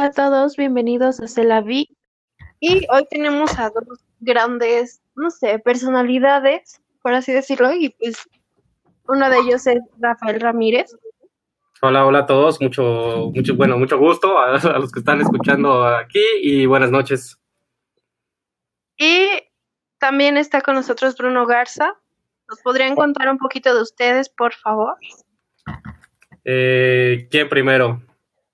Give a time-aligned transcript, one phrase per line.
[0.00, 1.94] Hola a todos, bienvenidos a Celavi.
[2.58, 8.26] Y hoy tenemos a dos grandes, no sé, personalidades, por así decirlo, y pues
[9.06, 10.96] uno de ellos es Rafael Ramírez.
[11.82, 15.84] Hola, hola a todos, mucho, mucho, bueno, mucho gusto a, a los que están escuchando
[15.84, 17.38] aquí y buenas noches.
[18.96, 19.28] Y
[19.98, 21.94] también está con nosotros Bruno Garza.
[22.48, 24.96] ¿Nos podrían contar un poquito de ustedes, por favor?
[26.46, 28.00] Eh, ¿Quién primero?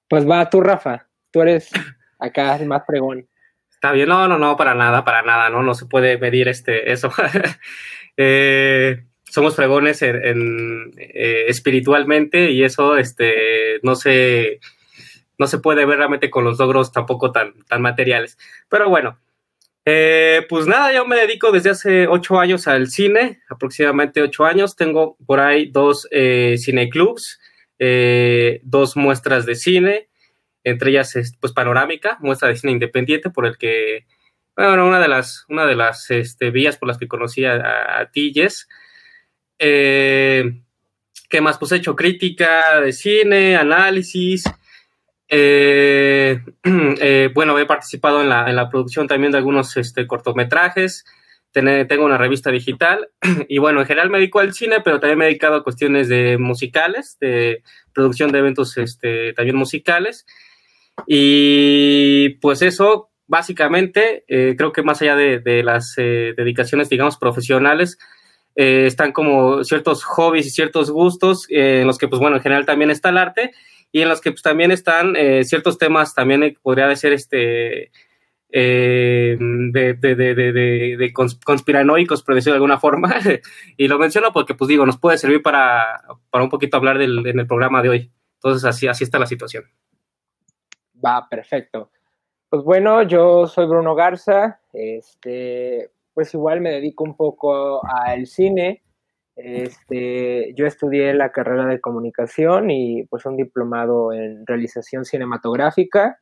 [0.08, 1.06] Pues va tú, Rafa.
[1.36, 1.68] Tú eres
[2.18, 3.28] acá el más pregón.
[3.70, 6.92] Está bien, no, no, no, para nada, para nada, no, no se puede medir este,
[6.92, 7.12] eso.
[8.16, 14.60] eh, somos en, eh, espiritualmente y eso, este, no se,
[15.36, 18.38] no se puede ver realmente con los logros tampoco tan, tan materiales.
[18.70, 19.18] Pero bueno,
[19.84, 24.74] eh, pues nada, yo me dedico desde hace ocho años al cine, aproximadamente ocho años.
[24.74, 27.38] Tengo por ahí dos cineclubs,
[28.62, 30.08] dos muestras de cine,
[30.66, 34.04] entre ellas pues panorámica, muestra de cine independiente, por el que,
[34.56, 38.00] bueno, una de las, una de las este, vías por las que conocí a, a,
[38.00, 38.68] a ti, Jess.
[39.60, 40.60] Eh,
[41.28, 41.58] ¿Qué más?
[41.58, 44.42] Pues he hecho crítica de cine, análisis.
[45.28, 51.04] Eh, eh, bueno, he participado en la, en la, producción también de algunos este, cortometrajes.
[51.52, 53.08] Tengo una revista digital
[53.48, 56.08] y bueno, en general me dedico al cine, pero también me he dedicado a cuestiones
[56.08, 57.62] de musicales, de
[57.94, 60.26] producción de eventos este, también musicales.
[61.06, 67.16] Y pues eso, básicamente, eh, creo que más allá de, de las eh, dedicaciones, digamos,
[67.16, 67.98] profesionales,
[68.56, 72.42] eh, están como ciertos hobbies y ciertos gustos eh, en los que, pues bueno, en
[72.42, 73.52] general también está el arte
[73.92, 77.92] y en los que pues también están eh, ciertos temas, también eh, podría decir este,
[78.50, 79.36] de,
[80.00, 83.14] de, de, de, conspiranoicos, por de alguna forma,
[83.76, 87.26] y lo menciono porque, pues digo, nos puede servir para, para un poquito hablar del,
[87.26, 88.12] en el programa de hoy.
[88.36, 89.64] Entonces, así, así está la situación.
[91.06, 91.90] Va, perfecto.
[92.48, 98.82] Pues bueno, yo soy Bruno Garza, este, pues igual me dedico un poco al cine.
[99.36, 106.18] Este, yo estudié la carrera de comunicación y pues un diplomado en realización cinematográfica.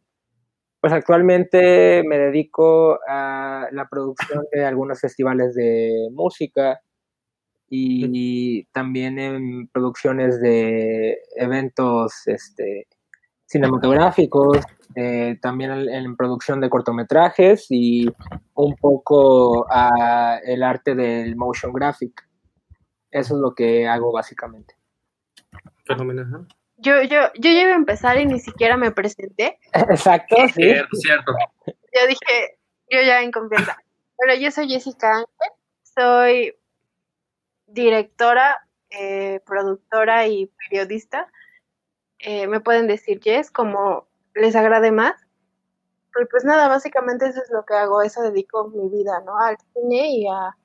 [0.81, 6.81] Pues actualmente me dedico a la producción de algunos festivales de música
[7.70, 12.87] y también en producciones de eventos este,
[13.47, 14.58] cinematográficos,
[14.97, 18.06] eh, también en, en, producción de cortometrajes y
[18.55, 22.28] un poco a el arte del motion graphic.
[23.10, 24.77] Eso es lo que hago básicamente.
[25.84, 26.47] Fenomenal.
[26.77, 29.59] Yo, yo, yo ya iba a empezar y ni siquiera me presenté.
[29.72, 30.53] Exacto, sí.
[30.55, 31.32] Cierto, cierto.
[31.66, 32.59] Yo dije,
[32.91, 33.76] yo ya en confianza.
[34.16, 36.55] Bueno, yo soy Jessica Ángel, soy
[37.66, 41.31] directora, eh, productora y periodista.
[42.19, 45.14] Eh, me pueden decir Jess, como les agrade más.
[46.12, 49.38] Pero pues nada, básicamente eso es lo que hago, eso dedico mi vida, ¿no?
[49.38, 50.56] Al cine y a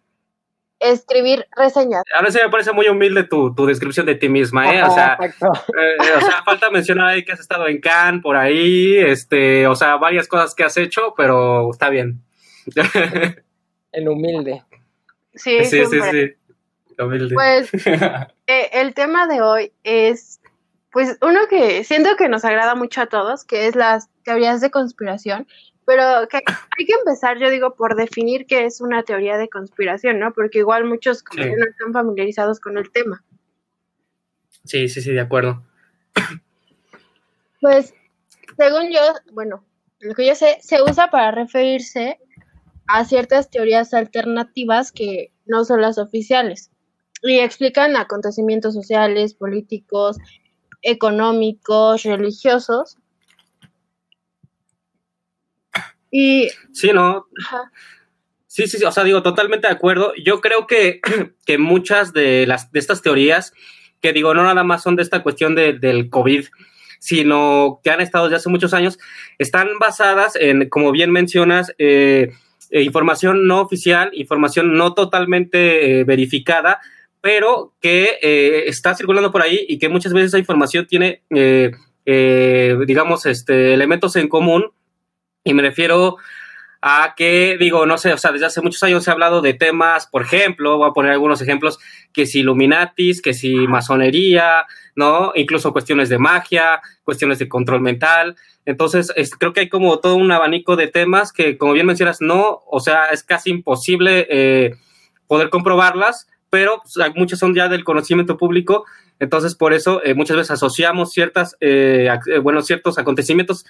[0.80, 2.03] escribir reseñas.
[2.16, 4.84] Ahora sí me parece muy humilde tu, tu descripción de ti misma, ¿eh?
[4.84, 8.97] O sea, eh, o sea, falta mencionar ahí que has estado en Cannes, por ahí,
[8.97, 12.22] este, o sea, varias cosas que has hecho, pero está bien.
[13.91, 14.63] El humilde.
[15.34, 16.36] Sí, sí, sí, sí,
[17.03, 17.34] humilde.
[17.34, 17.74] Pues
[18.47, 20.39] eh, el tema de hoy es
[20.92, 24.72] pues uno que siento que nos agrada mucho a todos, que es las teorías de
[24.72, 25.48] conspiración,
[25.86, 30.20] pero que hay que empezar, yo digo, por definir qué es una teoría de conspiración,
[30.20, 30.34] ¿no?
[30.34, 31.40] Porque igual muchos sí.
[31.40, 33.24] no están familiarizados con el tema.
[34.66, 35.64] Sí, sí, sí, de acuerdo.
[37.62, 37.94] Pues,
[38.56, 39.02] según yo,
[39.34, 39.66] bueno,
[40.00, 42.20] lo que yo sé, se usa para referirse
[42.88, 46.72] a ciertas teorías alternativas que no son las oficiales
[47.22, 50.18] y explican acontecimientos sociales, políticos,
[50.82, 52.98] económicos, religiosos.
[56.12, 56.50] Y.
[56.74, 57.28] Sí, ¿no?
[57.44, 57.72] Ajá.
[58.48, 60.12] Sí, sí, sí, o sea, digo, totalmente de acuerdo.
[60.26, 61.02] Yo creo que,
[61.46, 63.54] que muchas de, las, de estas teorías,
[64.02, 66.46] que digo, no nada más son de esta cuestión de, del COVID,
[67.00, 68.98] sino que han estado desde hace muchos años,
[69.38, 72.32] están basadas en, como bien mencionas, eh,
[72.72, 76.80] eh, información no oficial, información no totalmente eh, verificada,
[77.21, 81.71] pero que eh, está circulando por ahí y que muchas veces esa información tiene, eh,
[82.06, 84.71] eh, digamos, este, elementos en común.
[85.44, 86.18] Y me refiero
[86.81, 89.54] a que, digo, no sé, o sea, desde hace muchos años se ha hablado de
[89.54, 91.77] temas, por ejemplo, voy a poner algunos ejemplos,
[92.13, 94.65] que si Illuminatis, que si masonería,
[94.95, 95.33] ¿no?
[95.36, 98.38] Incluso cuestiones de magia, cuestiones de control mental.
[98.65, 102.22] Entonces, es, creo que hay como todo un abanico de temas que, como bien mencionas,
[102.22, 104.75] no, o sea, es casi imposible eh,
[105.27, 108.86] poder comprobarlas, pero pues, muchas son ya del conocimiento público,
[109.19, 112.10] entonces por eso eh, muchas veces asociamos ciertas, eh,
[112.42, 113.66] bueno, ciertos acontecimientos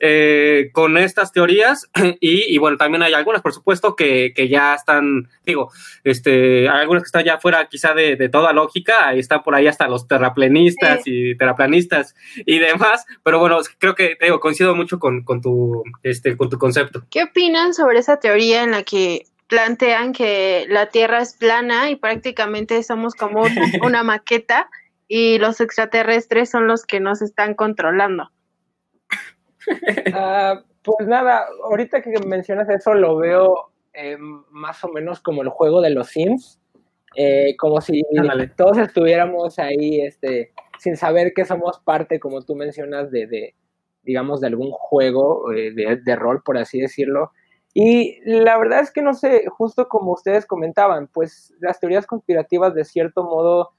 [0.00, 1.88] eh, con estas teorías
[2.20, 5.70] y, bueno, también hay algunas, por supuesto, que, que, ya están, digo,
[6.02, 9.54] este, hay algunas que están ya fuera quizá de, de toda lógica, ahí están por
[9.54, 14.98] ahí hasta los terraplenistas y terraplanistas y demás, pero bueno, creo que, digo, coincido mucho
[14.98, 17.04] con, con, tu, este, con tu concepto.
[17.10, 21.96] ¿Qué opinan sobre esa teoría en la que plantean que la Tierra es plana y
[21.96, 23.42] prácticamente somos como
[23.84, 24.68] una maqueta
[25.08, 28.30] y los extraterrestres son los que nos están controlando?
[30.14, 34.18] Ah, pues nada, ahorita que mencionas eso lo veo eh,
[34.50, 36.60] más o menos como el juego de los Sims,
[37.16, 38.02] eh, como si
[38.56, 43.54] todos estuviéramos ahí este, sin saber que somos parte, como tú mencionas, de,
[44.02, 47.32] digamos, de algún juego eh, de, de, rol, por así decirlo.
[47.76, 52.72] Y la verdad es que no sé, justo como ustedes comentaban, pues las teorías conspirativas
[52.72, 53.72] de cierto modo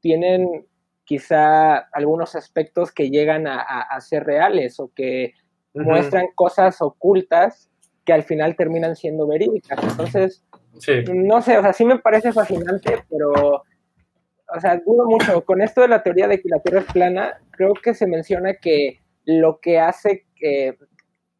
[0.00, 0.66] tienen
[1.04, 5.32] quizá algunos aspectos que llegan a, ser reales o que
[5.72, 7.70] muestran cosas ocultas
[8.04, 9.82] que al final terminan siendo verídicas.
[9.82, 10.44] Entonces,
[11.10, 15.42] no sé, o sea, sí me parece fascinante, pero, o sea, dudo mucho.
[15.46, 18.54] Con esto de la teoría de que la Tierra es plana, creo que se menciona
[18.54, 20.76] que lo que hace que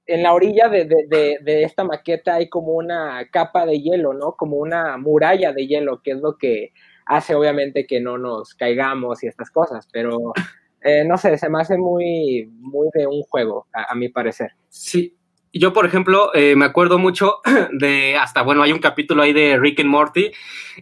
[0.08, 4.32] en la orilla de, de, esta maqueta hay como una capa de hielo, ¿no?
[4.32, 6.72] Como una muralla de hielo, que es lo que
[7.05, 10.32] hace obviamente que no nos caigamos y estas cosas, pero
[10.81, 14.52] eh, no sé, se me hace muy, muy de un juego, a, mi parecer.
[14.70, 15.18] Sí,
[15.52, 17.40] yo, por ejemplo, eh, me acuerdo mucho
[17.72, 20.30] de hasta, bueno, hay un capítulo ahí de Rick and Morty,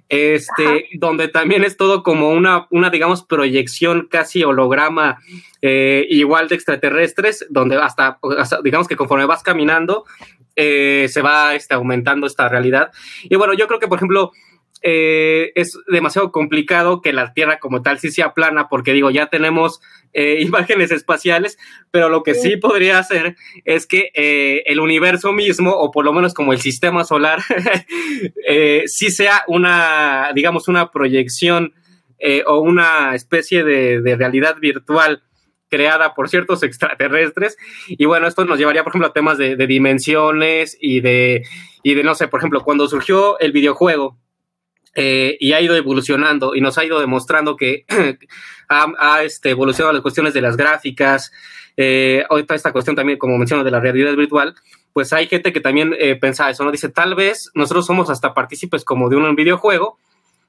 [0.09, 5.19] este, donde también es todo como una, una digamos, proyección casi holograma,
[5.63, 8.19] eh, igual de extraterrestres, donde hasta,
[8.63, 10.05] digamos que conforme vas caminando,
[10.55, 12.91] se va este, aumentando esta realidad.
[13.25, 14.33] Y bueno, yo creo que, por ejemplo,
[14.83, 19.27] eh, es demasiado complicado que la Tierra como tal sí sea plana, porque digo, ya
[19.27, 19.81] tenemos
[20.13, 21.59] eh, imágenes espaciales,
[21.91, 26.13] pero lo que sí, podría hacer es que eh, el universo mismo, o por lo
[26.13, 27.41] menos como el sistema solar,
[28.87, 31.75] sí sea una, digamos, una proyección
[32.47, 35.23] o una especie de, realidad virtual
[35.69, 37.57] creada por ciertos extraterrestres.
[37.89, 41.43] Y bueno, esto nos llevaría, por ejemplo, a temas de, de dimensiones y de,
[41.83, 44.19] y de, no sé, por ejemplo, cuando surgió el videojuego,
[44.99, 47.85] eh, y ha ido evolucionando y nos ha ido demostrando que
[48.69, 51.31] ha, este, evolucionado las cuestiones de las gráficas,
[51.77, 54.55] eh, ahorita esta cuestión también, como menciono, de la realidad virtual,
[54.95, 56.73] pues hay gente que también eh, eso, ¿no?
[56.73, 59.99] Dice, tal vez nosotros somos hasta partícipes como de un videojuego,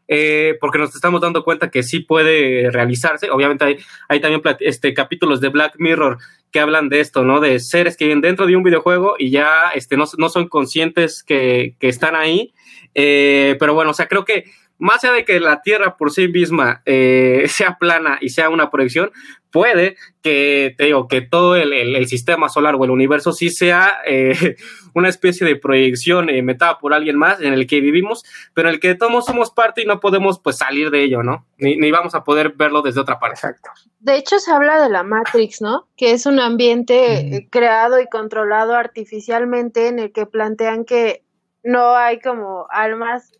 [0.07, 3.29] eh, porque nos estamos dando cuenta que sí puede realizarse.
[3.29, 3.77] Obviamente
[4.07, 6.19] hay, también este, capítulos de Black Mirror
[6.51, 7.41] que hablan de esto, ¿no?
[7.41, 11.23] De seres que viven dentro de un videojuego y ya este, no, no son conscientes
[11.23, 12.53] que están ahí
[12.99, 14.45] eh, pero bueno, o sea, creo que
[14.79, 18.71] más allá de que la Tierra por sí misma eh, sea plana y sea una
[18.71, 19.11] proyección,
[19.51, 24.55] puede que, te digo, que todo el, sistema solar o el universo sí sea eh,
[24.95, 28.23] una especie de proyección metada por alguien más en el que vivimos,
[28.55, 31.45] pero en el que todos somos parte y no podemos pues salir de ello, ¿no?
[31.59, 33.35] Ni, ni vamos a poder verlo desde otra parte.
[33.35, 33.69] Exacto.
[33.99, 35.87] De hecho, se habla de la Matrix, ¿no?
[35.95, 41.26] Que es un ambiente creado y controlado artificialmente en el que plantean que
[41.67, 43.33] no hay como almas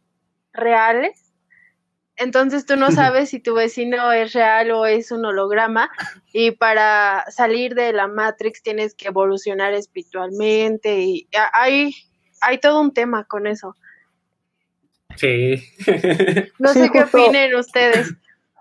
[0.51, 1.33] reales.
[2.18, 5.89] Entonces tú no sabes si tu vecino es real o es un holograma
[6.34, 11.93] y para salir de la Matrix tienes que evolucionar espiritualmente y hay,
[12.41, 13.75] hay todo un tema con eso.
[15.15, 15.63] Sí.
[16.60, 18.13] No sé qué opinen ustedes.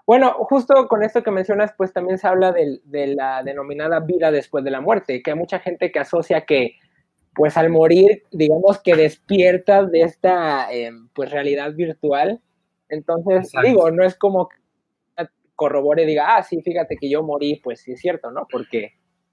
[0.06, 4.30] Bueno, justo con esto que mencionas, pues también se habla de, de, la denominada vida
[4.30, 6.76] después de la muerte, que hay mucha gente que asocia que
[7.37, 12.40] pues al morir, digamos que despiertas de esta eh, pues realidad virtual.
[12.88, 14.57] Entonces, digo, no es como que
[15.55, 18.47] corrobore y diga, ah, sí, fíjate que yo morí, pues sí es cierto, ¿no?
[18.50, 18.93] Porque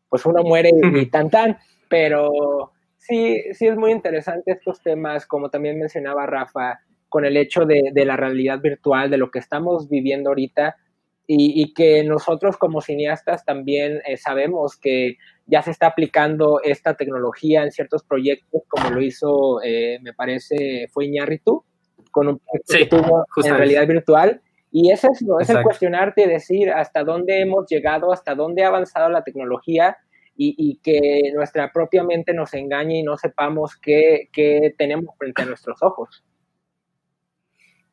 [0.09, 1.57] pues uno muere y, tan tan,
[1.89, 6.79] pero sí, sí es muy interesante estos temas, como también mencionaba Rafa,
[7.09, 10.77] con el hecho de, de la realidad virtual, de lo que estamos viviendo ahorita,
[11.25, 17.63] y, que nosotros como cineastas también eh, sabemos que ya se está aplicando esta tecnología
[17.63, 21.63] en ciertos proyectos, como lo hizo, eh, me parece, fue Iñárritu,
[22.11, 24.41] con un proyecto en realidad virtual.
[24.71, 28.69] Y es eso, es el cuestionarte y decir hasta dónde hemos llegado, hasta dónde ha
[28.69, 29.97] avanzado la tecnología
[30.35, 35.43] y, y que nuestra propia mente nos engañe y no sepamos qué, qué tenemos frente
[35.43, 36.23] a nuestros ojos.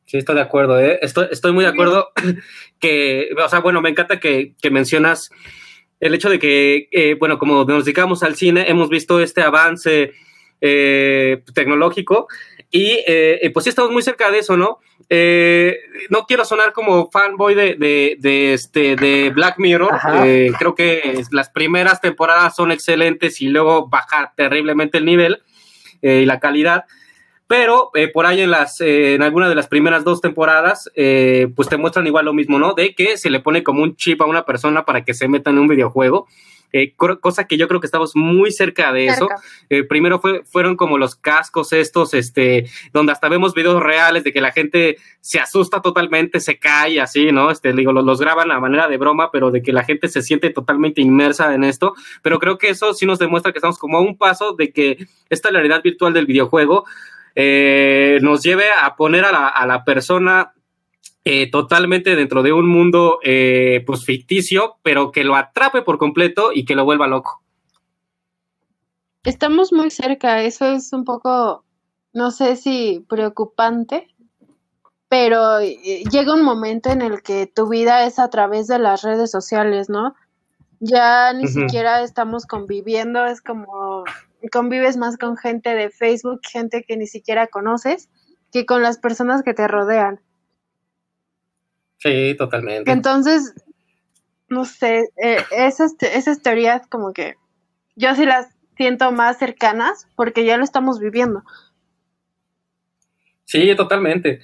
[0.05, 0.97] Sí, estoy de acuerdo, ¿eh?
[1.03, 2.09] estoy, estoy muy de acuerdo
[2.79, 5.29] que, o sea, bueno, me encanta que, que mencionas
[6.01, 10.11] el hecho de que, eh, bueno, como nos dedicamos al cine, hemos visto este avance
[10.59, 12.27] eh, tecnológico
[12.71, 14.79] Y eh, pues sí estamos muy cerca de eso, ¿no?
[15.09, 15.77] Eh,
[16.09, 19.99] no quiero sonar como fanboy de, de, de este, de Black Mirror.
[20.23, 25.43] Eh, creo que las primeras temporadas son excelentes y luego baja terriblemente el nivel
[26.01, 26.85] y la calidad.
[27.51, 32.07] Pero por ahí en las, en alguna de las primeras dos temporadas, pues te muestran
[32.07, 32.73] igual lo mismo, ¿no?
[32.73, 35.49] De que se le pone como un chip a una persona para que se meta
[35.49, 36.27] en un videojuego
[36.73, 39.27] eh, cosa que yo creo que estamos muy cerca de eso.
[39.69, 44.31] Eh, primero fue, fueron como los cascos estos, este, donde hasta vemos videos reales de
[44.31, 47.51] que la gente se asusta totalmente, se cae así, ¿no?
[47.51, 50.49] Este, digo, los, graban a manera de broma, pero de que la gente se siente
[50.49, 51.93] totalmente inmersa en esto.
[52.21, 55.05] Pero creo que eso sí nos demuestra que estamos como a un paso de que
[55.29, 56.85] esta realidad virtual del videojuego
[57.35, 60.53] eh, nos lleve a poner a la, a la persona
[61.23, 66.51] eh, totalmente dentro de un mundo eh, pues ficticio, pero que lo atrape por completo
[66.51, 67.43] y que lo vuelva loco.
[69.23, 71.63] Estamos muy cerca, eso es un poco,
[72.11, 74.07] no sé si preocupante,
[75.09, 79.03] pero eh, llega un momento en el que tu vida es a través de las
[79.03, 80.15] redes sociales, ¿no?
[80.79, 84.05] Ya ni siquiera estamos conviviendo, es como
[84.49, 88.09] convives más con gente de Facebook, gente que ni siquiera conoces,
[88.51, 90.19] que con las personas que te rodean.
[91.97, 92.91] Sí, totalmente.
[92.91, 93.53] Entonces,
[94.49, 97.35] no sé, eh, esas, esas teorías como que
[97.95, 101.43] yo sí las siento más cercanas porque ya lo estamos viviendo.
[103.45, 104.41] Sí, totalmente.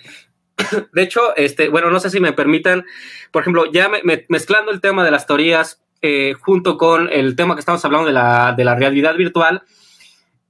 [0.94, 2.86] De hecho, este, bueno, no sé si me permitan,
[3.32, 3.89] por ejemplo, ya
[4.27, 8.13] mezclando el tema de las teorías eh, junto con el tema que estamos hablando de
[8.13, 9.63] la, de la realidad virtual,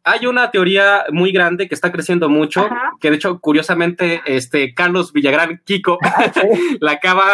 [0.08, 2.68] hay una teoría muy grande que está creciendo mucho,
[3.02, 6.00] que de hecho, curiosamente, este Carlos Villagrán Kiko
[6.80, 7.26] la, acaba,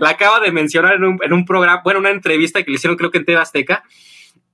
[0.00, 2.96] la acaba de mencionar en un, en un programa, bueno, una entrevista que le hicieron
[2.96, 3.84] creo que en TV Azteca,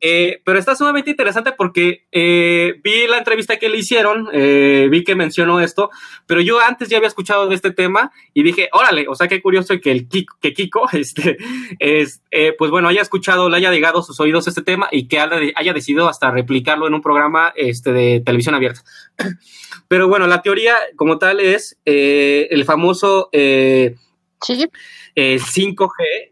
[0.07, 5.03] eh, pero está sumamente interesante porque eh, vi la entrevista que le hicieron, eh, vi
[5.03, 5.89] que mencionó esto,
[6.27, 9.41] pero yo antes ya había escuchado de este tema y dije, órale, o sea, qué
[9.41, 11.39] curioso que el Kiko, que Kiko, este,
[11.79, 12.21] es,
[12.59, 15.73] pues bueno, haya escuchado, le haya llegado a sus oídos este tema y que haya
[15.73, 18.83] decidido hasta replicarlo en un programa este, de televisión abierta.
[19.89, 23.93] Pero bueno, la teoría como tal es el famoso 5G,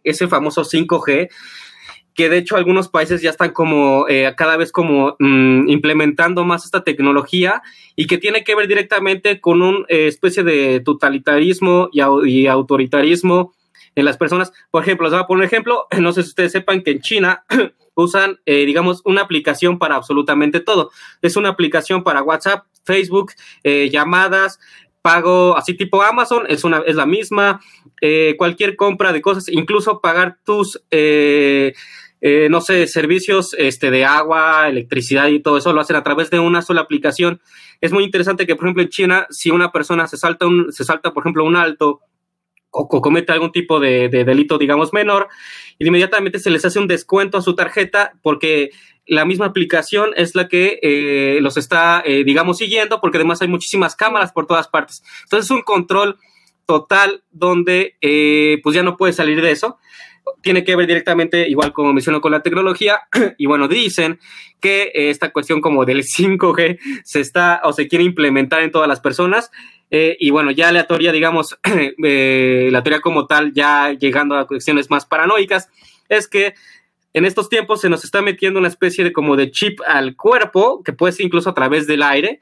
[0.05, 1.31] ese famoso 5G
[2.15, 6.65] que de hecho algunos países ya están como eh, cada vez como mm, implementando más
[6.65, 7.63] esta tecnología
[7.97, 13.55] y que tiene que ver directamente con una eh, especie de totalitarismo y, autoritarismo
[13.95, 14.53] en las personas.
[14.71, 17.01] Por ejemplo, les voy a poner un ejemplo, no sé si ustedes sepan que en
[17.01, 17.45] China
[17.95, 20.91] usan, eh, digamos, una aplicación para absolutamente todo.
[21.23, 24.59] Es una aplicación para WhatsApp, Facebook, llamadas,
[25.03, 27.61] pago así tipo Amazon, es, una, es la misma,
[28.37, 31.75] cualquier compra de cosas, incluso pagar tus eh,
[32.23, 36.39] no sé, servicios este, de agua, electricidad y todo eso lo hacen a través de
[36.39, 37.41] una sola aplicación.
[37.81, 40.85] Es muy interesante que, por ejemplo, en China, si una persona se salta, un, se
[40.85, 42.01] salta por ejemplo, un alto
[42.71, 45.29] o, comete algún tipo de, delito, digamos, menor,
[45.81, 48.71] inmediatamente se les hace un descuento a su tarjeta porque
[49.05, 53.49] la misma aplicación es la que eh, los está, eh, digamos, siguiendo, porque además hay
[53.49, 55.03] muchísimas cámaras por todas partes.
[55.25, 56.19] Entonces es un control
[56.67, 57.97] total donde
[58.63, 59.79] pues ya no puede salir de eso
[60.41, 63.03] tiene que ver directamente, igual como menciono, con la tecnología.
[63.39, 64.21] Y bueno, dicen
[64.61, 68.89] que eh, esta cuestión como del 5G se está o se quiere implementar en todas
[68.89, 69.51] las personas.
[69.91, 71.59] Eh, y bueno, ya la teoría, digamos,
[72.05, 75.69] eh, la teoría como tal, ya llegando a cuestiones más paranoicas,
[76.09, 76.55] es que
[77.13, 80.83] en estos tiempos se nos está metiendo una especie de como de chip al cuerpo,
[80.83, 82.41] que puede ser incluso a través del aire,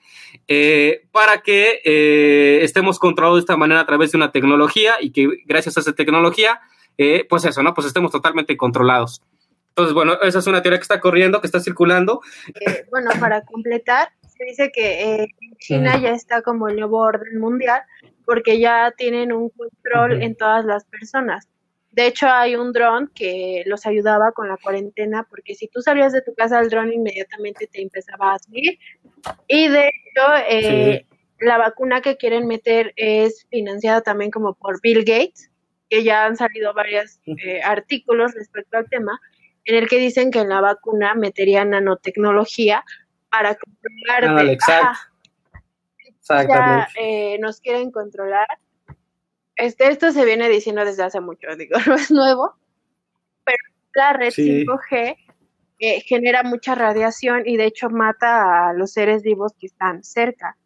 [1.10, 5.76] para que estemos controlados de esta manera a través de una tecnología y que gracias
[5.76, 6.60] a esa tecnología
[6.98, 7.74] eh, pues eso, ¿no?
[7.74, 9.22] Pues estemos totalmente controlados.
[9.70, 12.20] Entonces, bueno, esa es una teoría que está corriendo, que está circulando.
[12.60, 15.28] Eh, bueno, para completar, se dice que eh,
[15.58, 17.82] China ya está como el nuevo orden mundial
[18.24, 21.48] porque ya tienen un control en todas las personas.
[21.92, 26.12] De hecho, hay un dron que los ayudaba con la cuarentena, porque si tú salías
[26.12, 28.78] de tu casa, el dron inmediatamente te empezaba a seguir.
[29.48, 31.02] Y de hecho,
[31.40, 35.49] la vacuna que quieren meter es financiada también como por Bill Gates
[35.90, 39.20] que ya han salido varios eh, artículos respecto al tema,
[39.64, 42.84] en el que dicen que en la vacuna meterían nanotecnología
[43.28, 44.22] para controlar.
[46.48, 48.46] Ya, eh, nos quieren controlar.
[49.56, 52.54] Este, esto se viene diciendo desde hace mucho, digo, no es nuevo,
[53.44, 53.58] pero
[53.94, 55.16] la red 5G
[55.80, 60.56] eh, genera mucha radiación y de hecho mata a los seres vivos que están cerca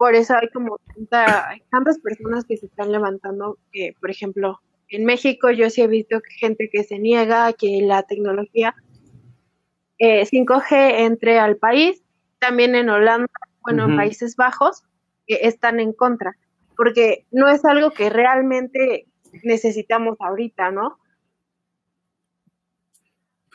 [0.00, 0.80] por eso hay como
[1.10, 6.22] tantas personas que se están levantando, que por ejemplo, en México yo sí he visto
[6.38, 8.74] gente que se niega a que la tecnología
[9.98, 12.02] 5G eh, entre al país,
[12.38, 13.28] también en Holanda,
[13.60, 14.84] bueno, en Países Bajos,
[15.26, 16.34] que están en contra,
[16.78, 19.06] porque no es algo que realmente
[19.42, 20.96] necesitamos ahorita, ¿no?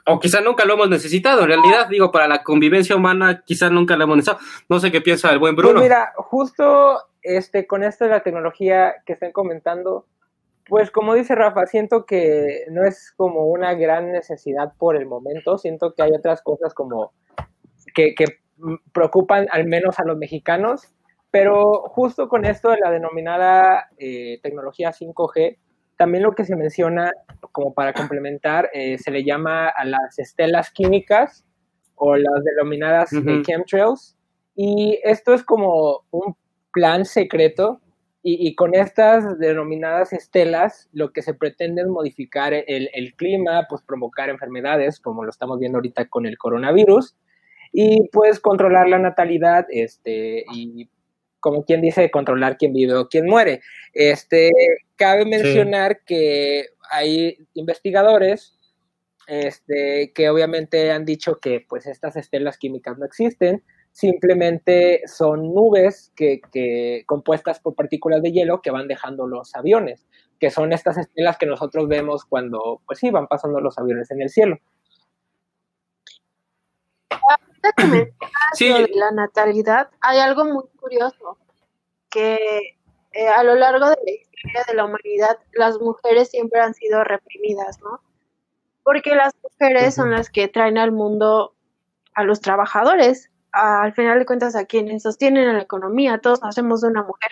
[0.08, 3.96] O quizá nunca lo hemos necesitado, en realidad, digo, para la convivencia humana quizá nunca
[3.96, 4.46] lo hemos necesitado.
[4.70, 5.74] No sé qué piensa el buen Bruno.
[5.74, 10.06] Pues mira, justo este, con esto de la tecnología que están comentando,
[10.68, 15.58] pues como dice Rafa, siento que no es como una gran necesidad por el momento,
[15.58, 17.14] siento que hay otras cosas como
[17.96, 18.26] que, que
[18.94, 20.94] preocupan al menos a los mexicanos,
[21.32, 25.58] pero justo con esto de la denominada eh, tecnología 5G,
[25.98, 27.12] también lo que se menciona,
[27.52, 31.46] como para complementar, eh, se le llama a las estelas químicas
[31.96, 34.18] o las denominadas eh, chemtrails.
[34.56, 36.36] Y esto es como un
[36.72, 37.82] plan secreto
[38.28, 43.84] y, con estas denominadas estelas lo que se pretende es modificar el, el, clima, pues
[43.84, 47.16] provocar enfermedades, como lo estamos viendo ahorita con el coronavirus,
[47.72, 50.90] y pues controlar la natalidad este, y
[51.46, 53.62] como quien dice, controlar quién vive o quién muere.
[53.94, 54.50] Este,
[54.96, 58.58] cabe mencionar que hay investigadores
[59.28, 63.62] este, que obviamente han dicho que pues estas estelas químicas no existen,
[63.92, 70.08] simplemente son nubes que, que, compuestas por partículas de hielo que van dejando los aviones,
[70.40, 74.24] que son estas estelas que nosotros vemos cuando, pues sí, van pasando los aviones en
[74.24, 74.58] el cielo.
[78.54, 78.70] Sí.
[78.94, 81.38] la natalidad, hay algo muy curioso,
[82.10, 82.78] que
[83.12, 87.04] eh, a lo largo de la historia de la humanidad las mujeres siempre han sido
[87.04, 88.02] reprimidas, ¿no?
[88.84, 91.56] Porque las mujeres son las que traen al mundo
[92.14, 96.90] a los trabajadores, al final de cuentas a quienes sostienen la economía, todos nacemos de
[96.90, 97.32] una mujer.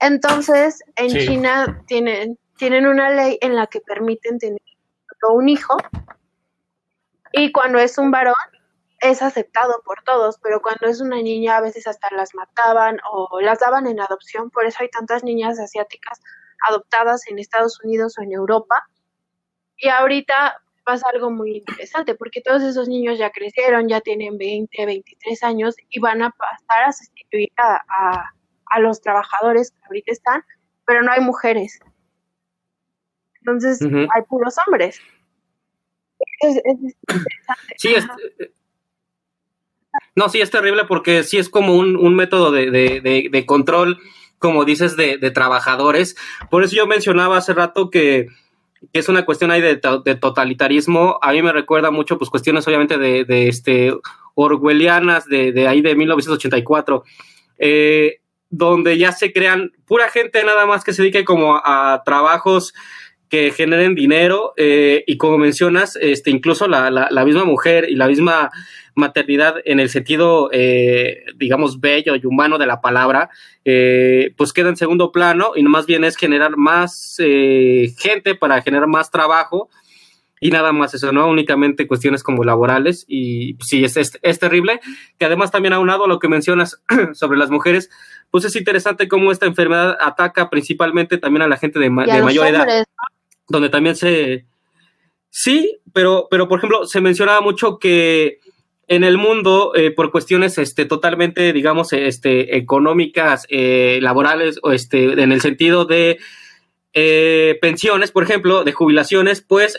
[0.00, 4.60] Entonces, en China tienen, tienen una ley en la que permiten tener
[5.30, 5.76] un hijo
[7.32, 8.34] y cuando es un varón
[9.02, 13.40] es aceptado por todos, pero cuando es una niña a veces hasta las mataban o
[13.40, 16.20] las daban en adopción, por eso hay tantas niñas asiáticas
[16.68, 18.80] adoptadas en Estados Unidos o en Europa.
[19.76, 24.86] Y ahorita pasa algo muy interesante, porque todos esos niños ya crecieron, ya tienen 20,
[24.86, 28.30] 23 años y van a pasar a sustituir a,
[28.78, 30.44] los trabajadores que ahorita están,
[30.86, 31.80] pero no hay mujeres.
[33.40, 35.00] Entonces hay puros hombres.
[37.76, 38.06] sí, es,
[40.14, 43.98] no, sí, es terrible porque sí es como un, método de, control,
[44.38, 46.16] como dices, de, trabajadores.
[46.50, 48.28] Por eso yo mencionaba hace rato que,
[48.92, 51.18] es una cuestión ahí de, totalitarismo.
[51.22, 53.94] A mí me recuerda mucho, pues, cuestiones obviamente de, este,
[54.34, 57.04] orwellianas de, ahí de 1984.
[57.58, 58.18] Eh,
[58.54, 62.74] donde ya se crean pura gente nada más que se dedique como a trabajos
[63.32, 68.06] que generen dinero eh, y como mencionas, este, incluso la, la, misma mujer y la
[68.06, 68.50] misma
[68.94, 73.30] maternidad en el sentido, eh, digamos, bello y humano de la palabra,
[73.64, 78.86] eh, pues queda en segundo plano y más bien es generar más gente para generar
[78.86, 79.70] más trabajo
[80.38, 84.80] y nada más eso, no únicamente cuestiones como laborales y pues, sí, es, es, terrible,
[85.18, 86.82] que además también aunado a lo que mencionas
[87.14, 87.88] sobre las mujeres,
[88.30, 92.46] pues es interesante cómo esta enfermedad ataca principalmente también a la gente de, de mayor
[92.46, 92.84] edad
[93.48, 94.46] donde también se...
[95.30, 98.38] Sí, pero, pero por ejemplo, se mencionaba mucho que
[98.88, 105.22] en el mundo, eh, por cuestiones este, totalmente, digamos, este, económicas, eh, laborales, o este,
[105.22, 106.18] en el sentido de
[106.92, 109.78] eh, pensiones, por ejemplo, de jubilaciones, pues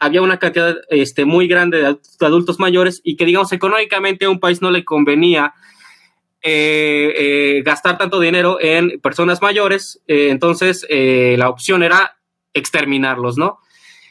[0.00, 4.40] había una cantidad este, muy grande de adultos mayores y que, digamos, económicamente a un
[4.40, 5.54] país no le convenía
[6.42, 12.18] gastar tanto dinero en personas mayores, entonces la opción era
[12.54, 13.58] exterminarlos, ¿no?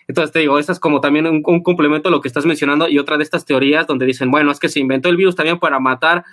[0.07, 2.99] Entonces te digo, esta es como también un, complemento a lo que estás mencionando y
[2.99, 5.79] otra de estas teorías donde dicen, bueno, es que se inventó el virus también para
[5.79, 6.25] matar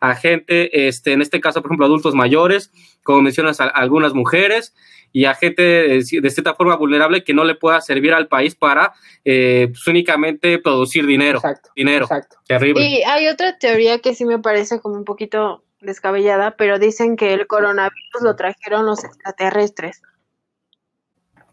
[0.00, 2.70] a gente, este, en este caso, por ejemplo, adultos mayores,
[3.02, 4.74] como mencionas, a, algunas mujeres
[5.12, 8.92] y a gente de, cierta forma vulnerable que no le pueda servir al país para
[9.24, 11.38] eh, pues, únicamente producir dinero.
[11.38, 12.04] Exacto, dinero.
[12.04, 12.36] Exacto.
[12.46, 12.82] Terrible.
[12.82, 17.34] Y hay otra teoría que sí me parece como un poquito descabellada, pero dicen que
[17.34, 20.02] el coronavirus lo trajeron los extraterrestres.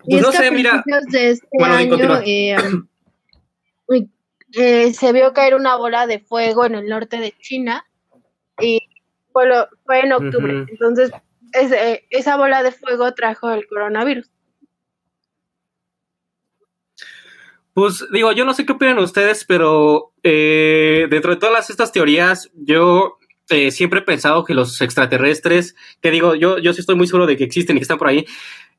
[0.08, 0.84] Pues no sé, mira.
[1.10, 2.56] De este año, eh,
[4.54, 7.86] eh, se vio caer una bola de fuego en el norte de China
[8.60, 8.80] y
[9.32, 9.46] fue,
[9.86, 10.66] fue en octubre.
[10.70, 11.12] Entonces,
[12.10, 14.30] esa bola de fuego trajo el coronavirus.
[17.74, 22.50] Pues digo, yo no sé qué opinan ustedes, pero eh, dentro de todas estas teorías,
[22.54, 23.18] yo
[23.70, 27.38] siempre he pensado que los extraterrestres, que digo, yo, yo sí estoy muy seguro de
[27.38, 28.26] que existen y que están por ahí,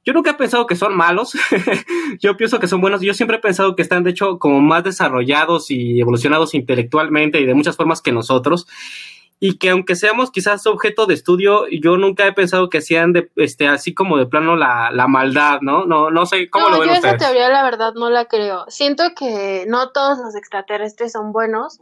[0.06, 1.32] yo nunca he pensado que son malos,
[2.20, 4.84] yo pienso que son buenos, yo siempre he pensado que están de hecho como más
[4.84, 8.68] desarrollados y evolucionados intelectualmente y de muchas formas que nosotros.
[9.40, 13.30] y que aunque seamos quizás objeto de estudio, yo nunca he pensado que sean de,
[13.36, 15.84] este, así como de plano la, la maldad, ¿no?
[15.84, 17.16] No, no sé cómo lo ven yo ustedes.
[17.16, 18.64] esa teoría la verdad no la creo.
[18.68, 21.80] Siento que no todos los extraterrestres son buenos,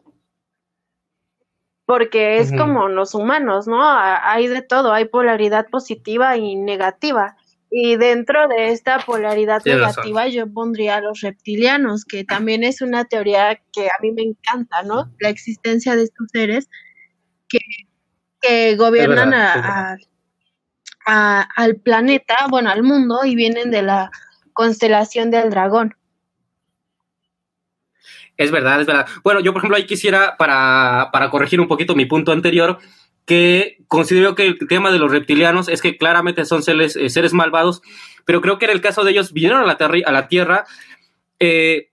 [1.86, 3.84] porque es como los humanos, ¿no?
[3.84, 7.36] Hay de todo, hay polaridad positiva y negativa.
[7.76, 13.04] Y dentro de esta polaridad negativa yo pondría a los reptilianos, que también es una
[13.04, 15.10] teoría que a mí me encanta, ¿no?
[15.18, 16.68] La existencia de estos seres
[17.48, 17.58] que,
[18.40, 19.96] que gobiernan verdad, a- es verdad.
[21.06, 24.08] a- a- al planeta, bueno, al mundo, y vienen de la
[24.52, 25.96] constelación del dragón.
[28.36, 29.06] Es verdad, es verdad.
[29.24, 32.78] Bueno, yo por ejemplo ahí quisiera, para, para corregir un poquito mi punto anterior,
[33.26, 37.32] que considero que el tema de los reptilianos es que claramente son seres, eh, seres
[37.32, 37.82] malvados,
[38.24, 40.64] pero creo que en el caso de ellos vinieron a la, a la Tierra,
[41.38, 41.90] eh,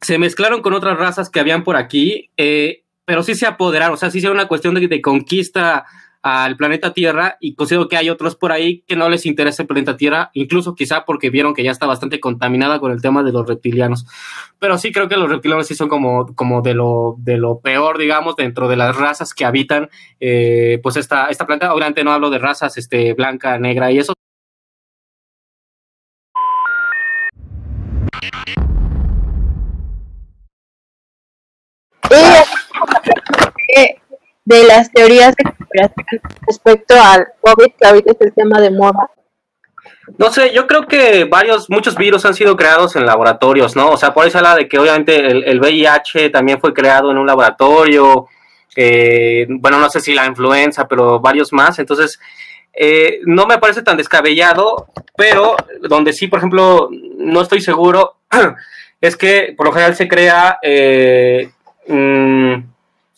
[0.00, 3.96] se mezclaron con otras razas que habían por aquí, eh, pero sí se apoderaron, o
[3.96, 5.86] sea, sí era una cuestión de, de conquista
[6.26, 9.68] al planeta Tierra y considero que hay otros por ahí que no les interesa el
[9.68, 13.30] planeta Tierra, incluso quizá porque vieron que ya está bastante contaminada con el tema de
[13.30, 14.06] los reptilianos.
[14.58, 17.96] Pero sí creo que los reptilianos sí son como, como de, lo, de lo peor,
[17.96, 21.72] digamos, dentro de las razas que habitan eh, pues esta, esta planta.
[21.72, 24.12] Obviamente no hablo de razas este, blanca, negra y eso.
[34.46, 35.90] De las teorías de
[36.46, 39.10] respecto al COVID, que ahorita es el tema de moda.
[40.18, 43.90] No sé, yo creo que varios, muchos virus han sido creados en laboratorios, ¿no?
[43.90, 47.18] O sea, por se habla de que obviamente el, el VIH también fue creado en
[47.18, 48.28] un laboratorio,
[48.76, 51.78] eh, bueno, no sé si la influenza, pero varios más.
[51.78, 52.20] Entonces,
[52.72, 58.16] eh, no me parece tan descabellado, pero donde sí, por ejemplo, no estoy seguro,
[59.00, 61.50] es que por lo general se crea, eh,
[61.88, 62.54] mm,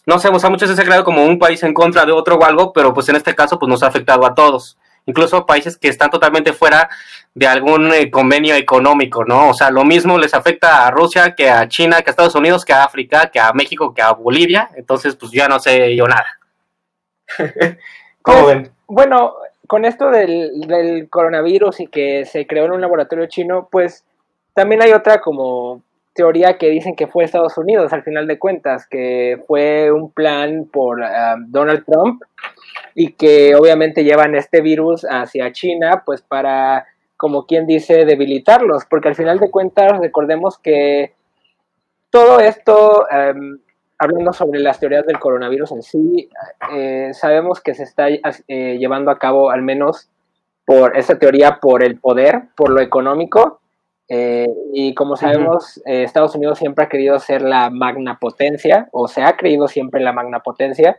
[0.08, 2.12] no sé, o sea, muchas veces se ha creado como un país en contra de
[2.12, 5.44] otro o algo, pero pues en este caso pues nos ha afectado a todos incluso
[5.44, 6.88] países que están totalmente fuera
[7.34, 9.50] de algún eh, convenio económico, ¿no?
[9.50, 12.64] O sea, lo mismo les afecta a Rusia que a China, que a Estados Unidos,
[12.64, 14.70] que a África, que a México, que a Bolivia.
[14.76, 16.38] Entonces, pues ya no sé yo nada.
[18.22, 18.70] ¿Cómo Pues, ven?
[18.86, 19.34] Bueno,
[19.66, 24.04] con esto del, del coronavirus y que se creó en un laboratorio chino, pues
[24.54, 25.82] también hay otra como
[26.18, 30.68] teoría que dicen que fue Estados Unidos al final de cuentas, que fue un plan
[30.70, 32.22] por ah, Donald Trump
[32.96, 39.06] y que obviamente llevan este virus hacia China, pues para, como quien dice, debilitarlos, porque
[39.06, 41.14] al final de cuentas recordemos que
[42.10, 43.60] todo esto, em,
[43.96, 46.28] hablando sobre las teorías del coronavirus en sí,
[46.74, 50.10] eh, sabemos que se está eh, llevando a cabo al menos
[50.64, 53.60] por esa teoría por el poder, por lo económico,
[54.08, 59.06] eh, y como sabemos, eh, Estados Unidos siempre ha querido ser la magna potencia, o
[59.06, 60.98] se ha creído siempre la magna potencia.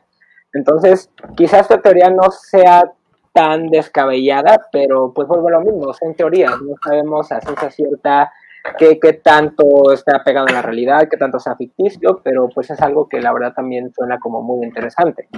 [0.54, 2.92] Entonces, quizás esta teoría no sea
[3.34, 8.32] tan descabellada, pero pues vuelve a lo mismo, son teorías, no sabemos a ciencia cierta
[8.78, 12.82] qué, qué tanto está pegado en la realidad, qué tanto sea ficticio, pero pues es
[12.82, 15.30] algo que la verdad también suena como muy interesante.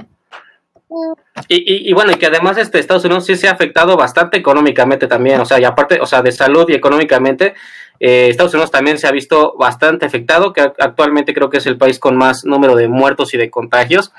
[1.47, 4.37] Y, y, y, bueno, y que además este Estados Unidos sí se ha afectado bastante
[4.37, 7.53] económicamente también, o sea, y aparte, o sea, de salud y económicamente,
[7.99, 11.77] eh, Estados Unidos también se ha visto bastante afectado, que actualmente creo que es el
[11.77, 14.11] país con más número de muertos y de contagios.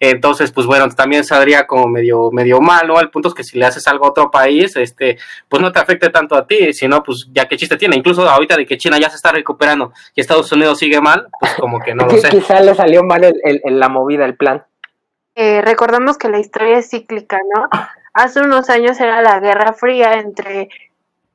[0.00, 3.00] Entonces, pues bueno, también saldría como medio, medio mal, ¿no?
[3.00, 5.78] El punto es que si le haces algo a otro país, este, pues no te
[5.78, 7.96] afecte tanto a ti, sino pues ya qué chiste tiene.
[7.96, 11.54] Incluso ahorita de que China ya se está recuperando y Estados Unidos sigue mal, pues
[11.54, 12.28] como que no lo sé.
[12.28, 14.64] Quizá le salió mal el, el, el, la movida, el plan.
[15.34, 17.68] Eh, recordamos que la historia es cíclica, ¿no?
[18.12, 20.68] Hace unos años era la Guerra Fría entre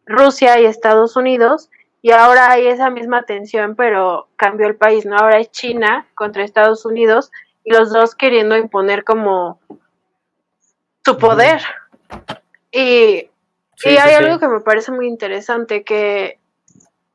[0.05, 1.69] Rusia y Estados Unidos
[2.01, 5.17] y ahora hay esa misma tensión, pero cambió el país, ¿no?
[5.17, 7.31] Ahora es China contra Estados Unidos
[7.65, 9.59] y los dos queriendo imponer como
[11.03, 11.61] su poder.
[12.71, 13.29] Y,
[13.75, 14.39] sí, y hay sí, algo sí.
[14.39, 16.39] que me parece muy interesante, que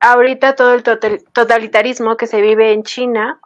[0.00, 3.40] ahorita todo el total, totalitarismo que se vive en China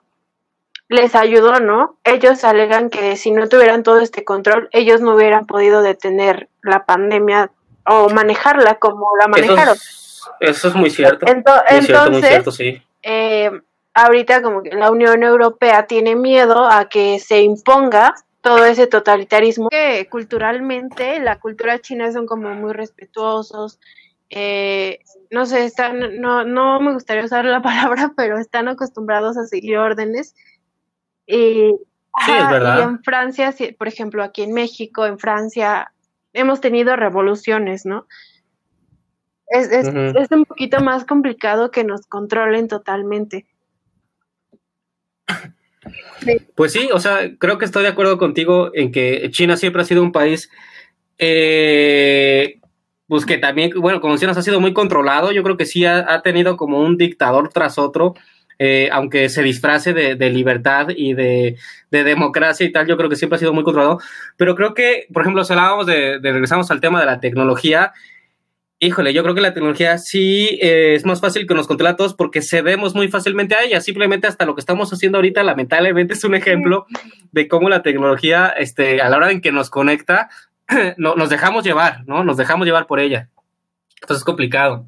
[0.89, 1.99] les ayudó, ¿no?
[2.05, 6.87] Ellos alegan que si no tuvieran todo este control, ellos no hubieran podido detener la
[6.87, 7.51] pandemia
[7.87, 9.75] o manejarla como la manejaron.
[9.75, 11.27] Eso es, eso es muy cierto.
[11.27, 12.83] Ento muy entonces, cierto, muy cierto, sí.
[13.03, 13.51] eh,
[13.95, 19.69] ahorita como que la Unión Europea tiene miedo a que se imponga todo ese totalitarismo
[19.69, 23.81] que culturalmente la cultura china son como muy respetuosos
[24.31, 29.47] eh, no sé están no no me gustaría usar la palabra pero están acostumbrados a
[29.47, 30.35] seguir órdenes
[31.29, 31.75] y,
[32.25, 32.79] sí, es verdad.
[32.79, 35.93] y en Francia por ejemplo aquí en México en Francia
[36.33, 38.07] hemos tenido revoluciones no
[39.49, 40.21] es, es, uh -huh.
[40.21, 43.47] es un poquito más complicado que nos controlen totalmente
[46.55, 49.85] Pues sí, o sea, creo que estoy de acuerdo contigo en que China siempre ha
[49.85, 50.51] sido un país,
[51.19, 52.61] eh,
[53.07, 55.33] pues que también, bueno, como decías, ha sido muy controlado.
[55.33, 58.15] Yo creo que sí ha, tenido como un dictador tras otro.
[58.61, 61.57] Eh, aunque se disfrace de, libertad y de,
[61.91, 64.01] democracia y tal, yo creo que siempre ha sido muy controlado.
[64.37, 67.93] Pero creo que, por ejemplo, si hablábamos de, de regresamos al tema de la tecnología,
[68.81, 71.97] Híjole, yo creo que la tecnología sí eh, es más fácil que nos controla a
[71.97, 73.81] todos porque cedemos muy fácilmente a ella.
[73.81, 76.87] Simplemente hasta lo que estamos haciendo ahorita, lamentablemente, es un ejemplo
[77.33, 80.29] de cómo la tecnología, este, a la hora en que nos conecta,
[80.97, 82.23] no, nos dejamos llevar, ¿no?
[82.23, 83.29] Nos dejamos llevar por ella.
[84.01, 84.87] Entonces es complicado.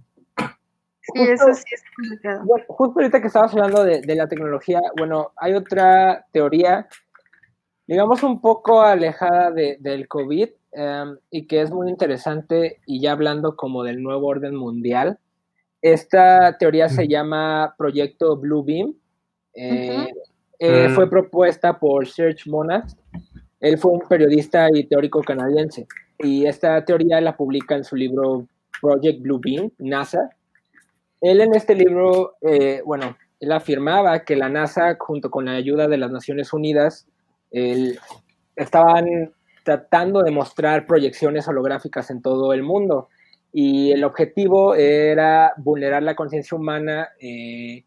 [1.15, 2.45] Sí, eso sí es complicado.
[2.45, 6.89] Bueno, justo ahorita que estabas hablando de, de la tecnología, bueno, hay otra teoría,
[7.87, 13.13] digamos un poco alejada de, del COVID, Em, y que es muy interesante, y ya
[13.13, 15.19] hablando como del nuevo orden mundial,
[15.83, 18.95] esta teoría se llama Proyecto Blue Beam.
[19.55, 20.13] Eh,
[20.59, 20.95] eh, mm.
[20.95, 22.99] Fue propuesta por Serge Monast.
[23.61, 25.87] Él fue un periodista y teórico canadiense.
[26.19, 28.47] Y esta teoría la publica en su libro
[28.81, 30.31] Project Blue Beam, NASA.
[31.21, 35.89] Él en este libro, eh, bueno, él afirmaba que la NASA, junto con la ayuda
[35.89, 37.07] de las Naciones Unidas,
[38.55, 39.33] estaban
[39.65, 43.09] tratando de mostrar proyecciones holográficas en todo el mundo.
[43.53, 47.85] Y el objetivo era vulnerar la conciencia humana eh,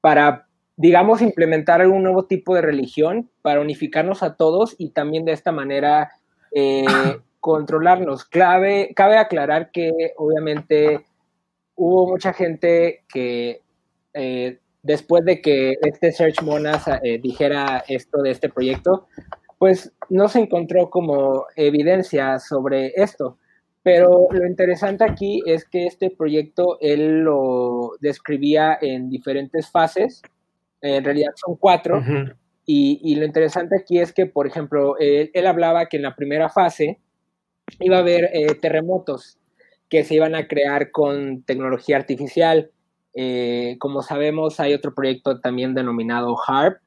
[0.00, 5.32] para, digamos, implementar algún nuevo tipo de religión, para unificarnos a todos y también de
[5.32, 6.10] esta manera
[6.54, 6.84] eh,
[7.40, 8.24] controlarnos.
[8.24, 11.04] Clave, cabe aclarar que obviamente
[11.76, 13.60] hubo mucha gente que
[14.12, 16.84] eh, después de que este Search Monas
[17.22, 19.06] dijera esto de este proyecto,
[19.58, 23.38] pues no se encontró como evidencia sobre esto.
[23.82, 30.22] Pero lo interesante aquí es que este proyecto él lo describía en diferentes fases,
[30.80, 32.02] en realidad son cuatro,
[32.66, 36.98] y, lo interesante aquí es que, por ejemplo, él, hablaba que en la primera fase
[37.78, 39.38] iba a haber eh, terremotos
[39.88, 42.70] que se iban a crear con tecnología artificial.
[43.14, 46.78] Eh, como sabemos, hay otro proyecto también denominado HARP,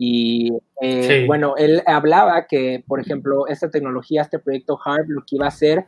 [0.00, 5.34] y eh, bueno, él hablaba que, por ejemplo, esta tecnología, este proyecto HARP, lo que
[5.34, 5.86] iba a hacer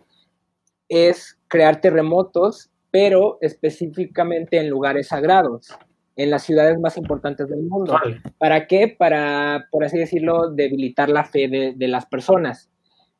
[0.88, 5.68] es crear terremotos, pero específicamente en lugares sagrados,
[6.16, 7.96] en las ciudades más importantes del mundo.
[8.36, 8.88] ¿Para qué?
[8.98, 12.68] Para, por así decirlo, debilitar la fe de, las personas.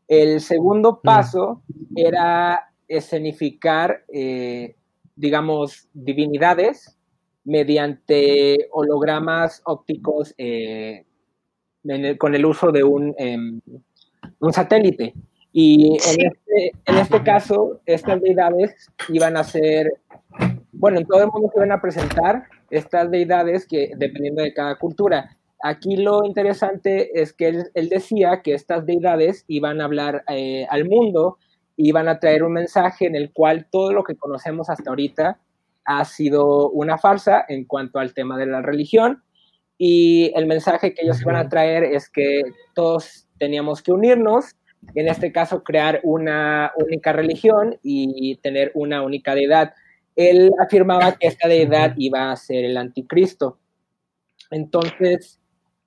[0.09, 1.03] El segundo mm.
[1.05, 1.63] paso
[1.95, 4.75] era escenificar, eh,
[5.15, 6.99] digamos, divinidades
[7.45, 11.07] mediante hologramas ópticos eh,
[12.19, 13.61] con el uso de un, em,
[14.41, 15.15] un satélite.
[15.53, 18.75] Y en este, en este, caso, estas deidades
[19.09, 19.91] iban a ser,
[20.73, 24.77] bueno, en todo el mundo se iban a presentar estas deidades que dependiendo de cada
[24.77, 25.37] cultura.
[25.63, 30.89] Aquí lo interesante es que él, decía que estas deidades iban a hablar eh, al
[30.89, 31.39] mundo,
[31.89, 35.39] iban a traer un mensaje en el cual todo lo que conocemos hasta ahorita
[35.85, 39.23] ha sido una farsa en cuanto al tema de la religión
[39.79, 42.43] y el mensaje que ellos iban a traer es que
[42.75, 44.57] todos teníamos que unirnos,
[44.95, 49.73] en este caso crear una única religión y tener una única deidad.
[50.17, 53.59] Él afirmaba que esta deidad iba a ser el anticristo.
[54.51, 55.41] Entonces,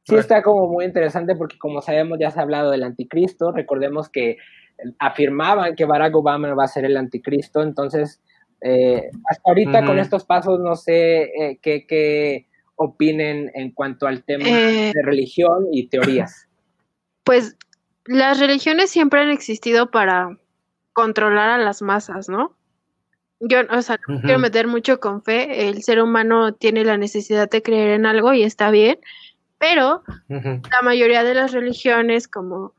[0.05, 4.09] sí está como muy interesante porque como sabemos ya se ha hablado del anticristo, recordemos
[4.09, 4.37] que
[4.99, 8.21] afirmaban que Barack Obama va a ser el anticristo, entonces
[8.61, 14.47] eh, hasta ahorita con estos pasos no sé eh, qué, opinen en cuanto al tema
[14.47, 16.47] eh, de religión y teorías.
[17.23, 17.55] Pues
[18.05, 20.37] las religiones siempre han existido para
[20.93, 22.55] controlar a las masas, ¿no?
[23.39, 27.49] Yo, o sea, no quiero meter mucho con fe, el ser humano tiene la necesidad
[27.49, 28.97] de creer en algo y está bien,
[29.57, 32.73] pero la mayoría de las religiones como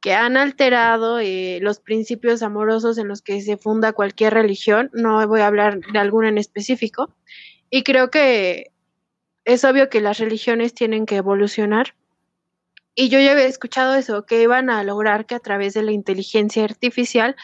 [0.00, 4.90] que han alterado eh, los principios amorosos en los que se funda cualquier religión.
[4.92, 7.14] No voy a hablar de alguna en específico.
[7.70, 8.72] Y creo que
[9.44, 11.94] es obvio que las religiones tienen que evolucionar.
[12.94, 15.92] Y yo ya había escuchado eso, que iban a lograr que a través de la
[15.92, 17.36] inteligencia artificial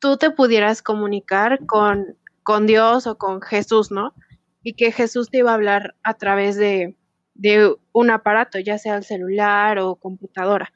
[0.00, 4.14] tú te pudieras comunicar con, con Dios o con Jesús, ¿no?
[4.62, 6.96] Y que Jesús te iba a hablar a través de,
[7.34, 10.72] de un aparato, ya sea el celular o computadora.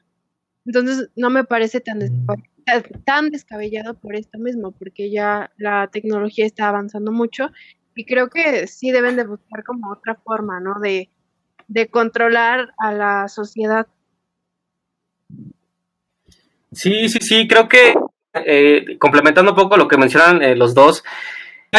[0.65, 2.25] Entonces, no me parece tan, mm.
[3.05, 7.51] tan descabellado por esto mismo, porque ya la tecnología está avanzando mucho
[7.95, 10.79] y creo que sí deben de buscar como otra forma, ¿no?
[10.79, 11.09] De,
[11.89, 13.87] controlar a la sociedad.
[16.71, 17.95] Sí, sí, sí, creo que
[18.33, 21.03] eh, complementando un poco lo que mencionan eh, los dos,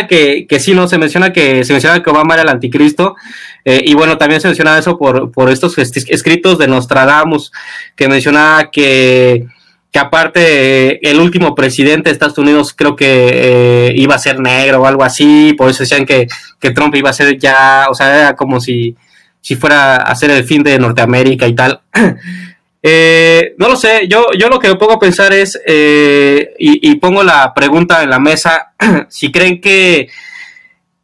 [0.09, 3.17] que, que sí, no, se menciona que se menciona que Obama era el anticristo,
[3.65, 7.53] eh, y bueno, también se menciona eso por, por estos escritos de Nostradamus,
[7.95, 9.47] que menciona que,
[9.91, 14.83] que aparte el último presidente de Estados Unidos creo que eh, iba a ser negro
[14.83, 16.27] o algo así, por eso decían que,
[16.61, 18.97] que Trump iba a ser ya, o sea, era como si,
[19.41, 21.81] si fuera a ser el fin de Norteamérica y tal.
[22.89, 26.95] Eh, no lo sé, yo, yo lo que me pongo a pensar es, eh, y,
[27.01, 28.75] pongo la pregunta en la mesa,
[29.09, 30.09] si creen que,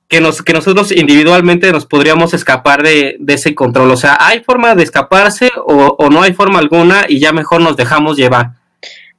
[0.07, 3.91] que, nos, que nosotros individualmente nos podríamos escapar de, ese control.
[3.91, 7.77] O sea, ¿hay forma de escaparse o, no hay forma alguna y ya mejor nos
[7.77, 8.51] dejamos llevar?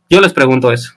[0.10, 0.94] Yo les pregunto eso.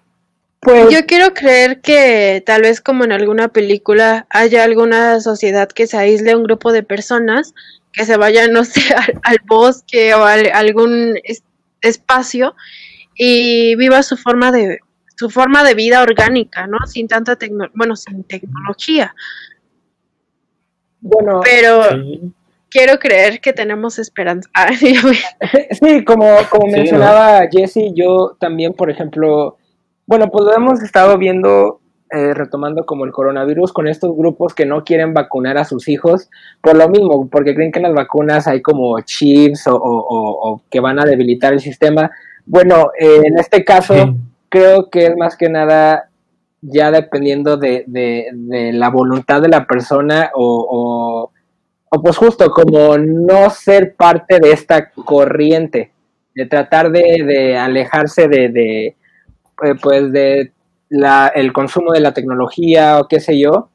[0.60, 5.88] Pues yo quiero creer que tal vez como en alguna película haya alguna sociedad que
[5.88, 7.54] se aísle un grupo de personas
[7.96, 8.82] que se vayan, no sé,
[9.24, 11.18] al, bosque o a algún
[11.80, 12.54] espacio
[13.14, 14.80] y viva su forma de
[15.16, 16.78] su forma de vida orgánica, ¿no?
[16.86, 19.14] Sin tanta tecnología, bueno, sin tecnología.
[21.00, 21.80] Bueno, pero
[22.68, 24.50] quiero creer que tenemos esperanza.
[25.80, 29.56] sí, como, como mencionaba Jesse, yo también, por ejemplo,
[30.04, 34.64] bueno, pues lo hemos estado viendo eh, retomando como el coronavirus con estos grupos que
[34.64, 38.46] no quieren vacunar a sus hijos por lo mismo, porque creen que en las vacunas
[38.46, 42.10] hay como chips o, que van a debilitar el sistema.
[42.44, 44.14] Bueno, eh, en este caso
[44.48, 46.08] creo que es más que nada
[46.60, 47.84] ya dependiendo de,
[48.72, 51.32] la voluntad de la persona o,
[51.90, 55.90] o, pues justo como no ser parte de esta corriente,
[56.34, 58.86] de tratar de, alejarse de,
[59.64, 60.52] eh, pues de
[60.88, 63.68] la, el consumo de la tecnología o qué sé yo,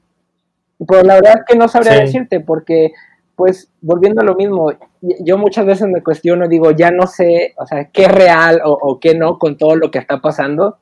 [0.85, 2.91] pues la verdad es que no sabría decirte porque
[3.35, 4.71] pues volviendo a lo mismo,
[5.19, 8.99] yo muchas veces me cuestiono, digo, ya no sé, o sea, qué es real o,
[8.99, 10.77] qué no con todo lo que está pasando.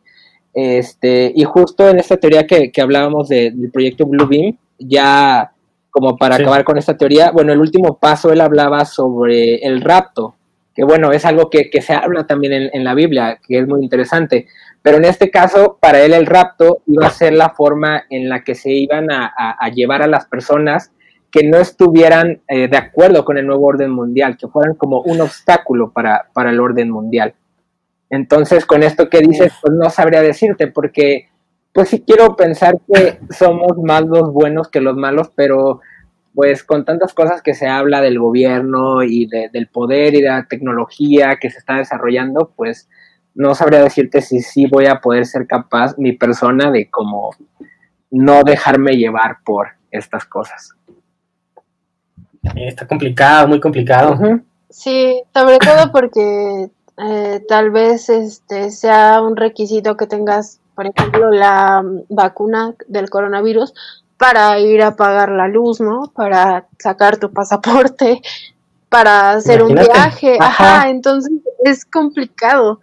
[0.54, 5.54] Este, y justo en esta teoría que, que hablábamos del proyecto Bluebeam, ya
[5.90, 10.36] como para acabar con esta teoría, bueno, el último paso él hablaba sobre el rapto,
[10.80, 13.68] que bueno, es algo que, que se habla también en, en, la Biblia, que es
[13.68, 14.48] muy interesante.
[14.82, 18.46] Pero en este caso, para él el rapto iba a ser la forma en la
[18.46, 20.94] que se iban a, llevar a las personas
[21.32, 25.20] que no estuvieran eh, de acuerdo con el nuevo orden mundial, que fueran como un
[25.20, 27.34] obstáculo para, para el orden mundial.
[28.10, 31.28] Entonces, con esto que dices, pues no sabría decirte, porque
[31.74, 35.82] pues sí quiero pensar que somos más los buenos que los malos, pero
[36.34, 40.48] pues con tantas cosas que se habla del gobierno y del poder y de la
[40.48, 42.88] tecnología que se está desarrollando, pues
[43.36, 47.32] no sabría decirte si sí voy a poder ser capaz, mi persona, de como
[48.12, 50.76] no dejarme llevar por estas cosas.
[52.56, 54.18] Está complicado, muy complicado.
[54.70, 61.32] Sí, sobre todo porque eh, tal vez este sea un requisito que tengas, por ejemplo,
[61.32, 63.74] la vacuna del coronavirus
[64.20, 66.12] para ir a pagar la luz, ¿no?
[66.14, 68.22] Para sacar tu pasaporte,
[68.90, 70.38] para hacer un viaje.
[70.40, 71.32] Ajá, entonces
[71.64, 72.82] es complicado.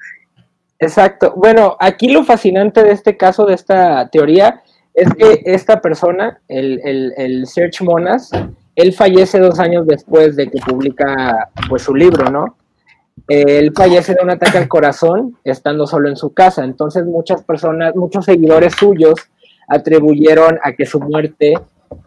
[0.78, 1.34] Exacto.
[1.36, 4.62] Bueno, aquí lo fascinante de este caso, de esta teoría,
[4.94, 8.30] es que esta persona, el, el, el Serge Monas,
[8.74, 12.56] él fallece dos años después de que publica pues su libro, ¿no?
[13.28, 16.64] Él fallece de un ataque al corazón estando solo en su casa.
[16.64, 19.14] Entonces muchas personas, muchos seguidores suyos
[19.68, 21.54] atribuyeron a que su muerte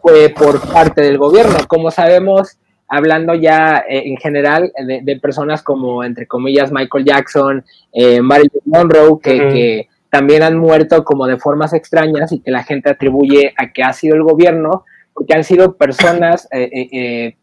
[0.00, 1.56] fue por parte del gobierno.
[1.68, 8.20] Como sabemos, hablando ya eh, en general de, personas como, entre comillas, Michael Jackson, eh,
[8.20, 13.54] Marilyn Monroe, que, también han muerto como de formas extrañas y que la gente atribuye
[13.56, 17.36] a que ha sido el gobierno, porque han sido personas, eh,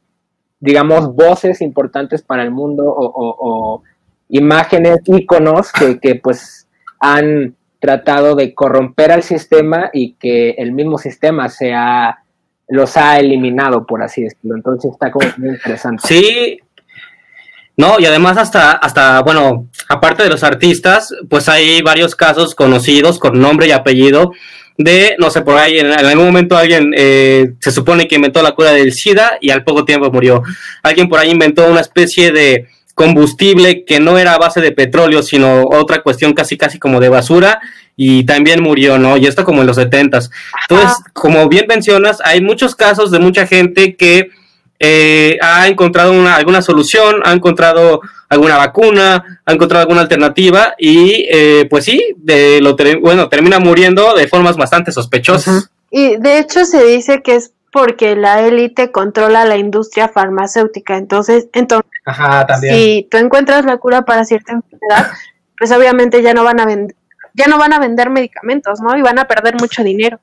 [0.59, 3.83] digamos, voces importantes para el mundo o,
[4.27, 6.67] imágenes, íconos que, que pues
[6.99, 12.19] han tratado de corromper al sistema y que el mismo sistema sea
[12.67, 14.55] los ha eliminado, por así decirlo.
[14.55, 16.07] Entonces está como muy interesante.
[16.07, 16.59] Sí.
[17.77, 23.19] No, y además hasta, hasta, bueno, aparte de los artistas, pues hay varios casos conocidos
[23.19, 24.31] con nombre y apellido
[24.77, 28.53] de, no sé, por ahí en, algún momento alguien eh, se supone que inventó la
[28.53, 30.43] cura del SIDA y al poco tiempo murió.
[30.83, 35.21] Alguien por ahí inventó una especie de combustible que no era a base de petróleo,
[35.21, 37.61] sino otra cuestión casi casi como de basura
[37.95, 39.17] y también murió, ¿no?
[39.17, 40.31] Y esto como en los setentas.
[40.67, 44.31] Entonces, como bien mencionas, hay muchos casos de mucha gente que
[44.79, 51.27] eh, ha encontrado una, alguna solución, ha encontrado alguna vacuna, ha encontrado alguna alternativa y
[51.29, 55.69] eh, pues sí, de lo bueno, termina muriendo de formas bastante sospechosas.
[55.91, 60.97] Y de hecho se dice que es porque la élite controla la industria farmacéutica.
[60.97, 61.89] Entonces, entonces
[62.61, 65.11] si tú encuentras la cura para cierta enfermedad,
[65.57, 66.95] pues obviamente ya no van a vender
[67.37, 68.97] ya no van a vender medicamentos, ¿no?
[68.97, 70.19] Y van a perder mucho dinero.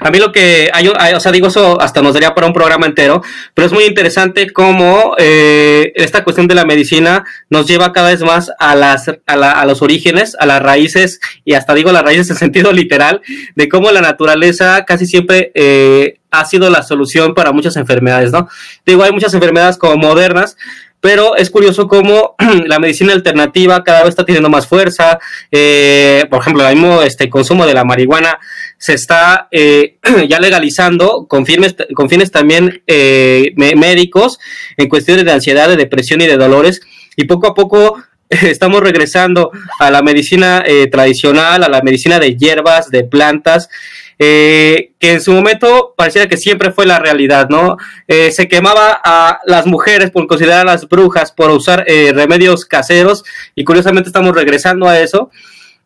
[0.00, 2.86] A mí lo que hay, o sea, digo eso hasta nos daría para un programa
[2.86, 3.22] entero,
[3.54, 8.22] pero es muy interesante cómo eh, esta cuestión de la medicina nos lleva cada vez
[8.22, 12.02] más a las a, la, a los orígenes, a las raíces y hasta digo las
[12.02, 13.22] raíces en sentido literal
[13.54, 18.48] de cómo la naturaleza casi siempre eh, ha sido la solución para muchas enfermedades, ¿no?
[18.84, 20.56] Digo, hay muchas enfermedades como modernas,
[21.00, 22.34] pero es curioso cómo
[22.66, 25.18] la medicina alternativa cada vez está teniendo más fuerza.
[25.50, 28.38] Eh, por ejemplo, el mismo este, consumo de la marihuana
[28.84, 29.96] se está eh,
[30.28, 34.38] ya legalizando con fines, con fines también eh, médicos
[34.76, 36.82] en cuestiones de ansiedad, de depresión y de dolores.
[37.16, 37.96] Y poco a poco
[38.28, 43.70] estamos regresando a la medicina tradicional, a la medicina de hierbas, de plantas,
[44.18, 47.76] eh, que en su momento parecía que siempre fue la realidad, ¿no?
[48.06, 52.64] Eh, se quemaba a las mujeres por considerar a las brujas, por usar eh, remedios
[52.64, 53.24] caseros,
[53.54, 55.30] y curiosamente estamos regresando a eso.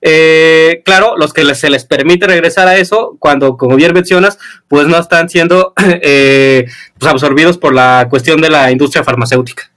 [0.00, 4.38] Claro, los que se les permite regresar a eso, cuando, como bien mencionas,
[4.68, 9.70] pues no están siendo pues absorbidos por la cuestión de la industria farmacéutica.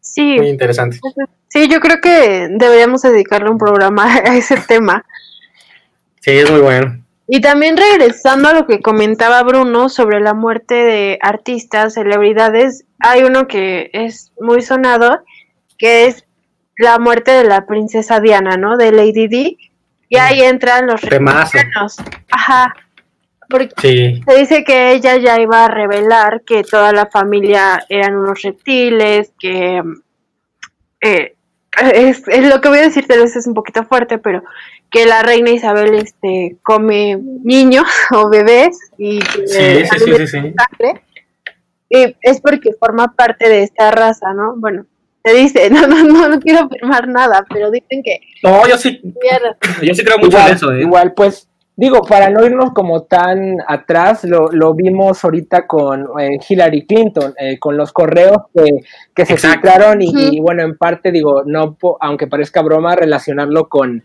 [0.00, 0.36] Sí.
[0.36, 0.98] Muy interesante.
[1.48, 5.04] Sí, yo creo que deberíamos dedicarle un programa a ese tema.
[6.20, 7.04] Sí, es muy bueno.
[7.26, 13.22] Y también regresando a lo que comentaba Bruno sobre la muerte de artistas, celebridades, hay
[13.22, 15.22] uno que es muy sonado,
[15.78, 16.24] que es
[16.80, 18.76] la muerte de la princesa Diana, ¿no?
[18.78, 19.58] De Lady Di.
[20.08, 21.96] Y ahí entran los reptilianos.
[22.30, 22.74] Ajá.
[23.48, 28.40] Porque se dice que ella ya iba a revelar que toda la familia eran unos
[28.42, 29.82] reptiles, que
[31.02, 31.34] eh,
[31.94, 34.42] es, lo que voy a decir tal vez es un poquito fuerte, pero
[34.90, 40.54] que la reina Isabel este come niños o bebés y sí, sí, sí,
[42.22, 44.54] es porque forma parte de esta raza, ¿no?
[44.56, 44.86] Bueno,
[45.22, 48.20] te dice, no, no, no, no quiero afirmar nada, pero dicen que...
[48.42, 49.00] No, yo sí,
[49.82, 50.72] yo sí creo mucho en eso.
[50.72, 50.82] ¿eh?
[50.82, 56.38] Igual, pues, digo, para no irnos como tan atrás, lo, lo vimos ahorita con eh,
[56.48, 58.82] Hillary Clinton, eh, con los correos que,
[59.14, 64.04] que se filtraron y, y, bueno, en parte, digo, no, aunque parezca broma, relacionarlo con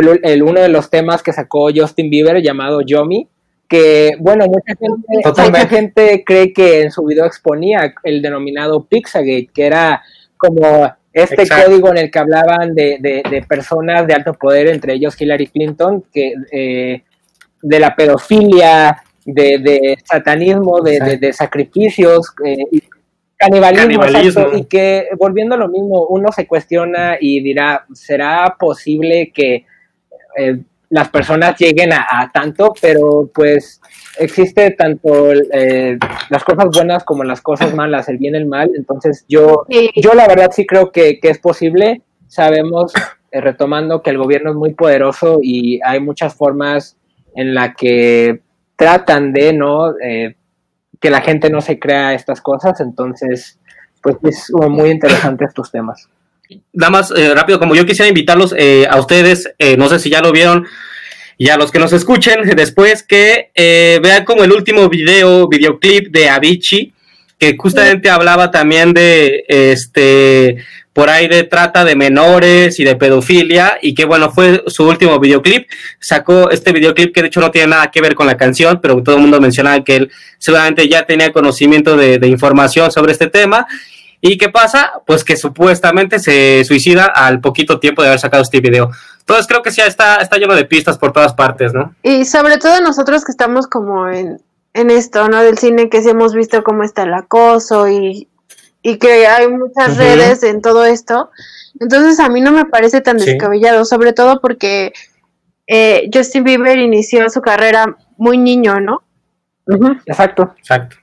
[0.00, 3.28] el, uno de los temas que sacó Justin Bieber llamado Yomi,
[3.68, 9.50] que bueno, mucha gente, mucha gente cree que en su video exponía el denominado Pixagate,
[9.52, 10.02] que era
[10.42, 15.20] como este código en el que hablaban de, de, personas de alto poder, entre ellos
[15.20, 17.02] Hillary Clinton, que eh,
[17.62, 22.56] de la pedofilia, de, satanismo, de, sacrificios, eh,
[23.36, 24.02] canibalismo,
[24.52, 29.64] y que volviendo a lo mismo, uno se cuestiona y dirá, ¿será posible que
[30.36, 30.58] eh,
[30.92, 33.80] las personas lleguen a, tanto, pero pues
[34.18, 38.70] existe tanto eh, las cosas buenas como las cosas malas, el bien y el mal.
[38.76, 39.64] Entonces yo,
[39.96, 42.02] yo la verdad sí creo que, es posible.
[42.28, 42.92] Sabemos,
[43.30, 46.98] eh, retomando, que el gobierno es muy poderoso y hay muchas formas
[47.34, 48.42] en la que
[48.76, 49.94] tratan de no
[51.00, 52.82] que la gente no se crea estas cosas.
[52.82, 53.58] Entonces,
[54.02, 56.10] pues es muy interesante estos temas
[56.72, 60.10] nada más eh, rápido, como yo quisiera invitarlos eh, a ustedes, eh, no sé si
[60.10, 60.66] ya lo vieron,
[61.38, 63.50] y a los que nos escuchen después, que
[64.02, 66.92] vean como el último video, videoclip de Avicii,
[67.38, 70.58] que justamente hablaba también de este
[70.92, 75.18] por ahí de trata de menores y de pedofilia y que bueno fue su último
[75.18, 75.66] videoclip.
[75.98, 79.02] Sacó este videoclip que de hecho no tiene nada que ver con la canción pero
[79.02, 83.26] todo el mundo mencionaba que él seguramente ya tenía conocimiento de, de información sobre este
[83.26, 83.66] tema
[84.24, 84.92] ¿Y qué pasa?
[85.04, 88.88] Pues que supuestamente se suicida al poquito tiempo de haber sacado este video.
[89.18, 91.96] Entonces creo que sí está, está lleno de pistas por todas partes, ¿no?
[92.04, 94.40] Y sobre todo nosotros que estamos como en,
[94.74, 95.42] esto, ¿no?
[95.42, 98.28] Del cine, que sí hemos visto cómo está el acoso y,
[98.82, 101.30] que hay muchas redes en todo esto.
[101.80, 104.92] Entonces a mí no me parece tan descabellado, sobre todo porque
[105.66, 109.02] eh, Justin Bieber inició su carrera muy niño, ¿no?
[110.06, 110.54] Exacto.
[110.58, 111.01] Exacto.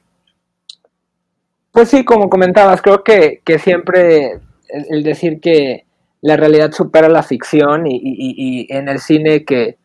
[1.72, 5.86] Pues sí, como comentabas, creo que, siempre el, decir que
[6.22, 9.78] la realidad supera la ficción y, en el cine que,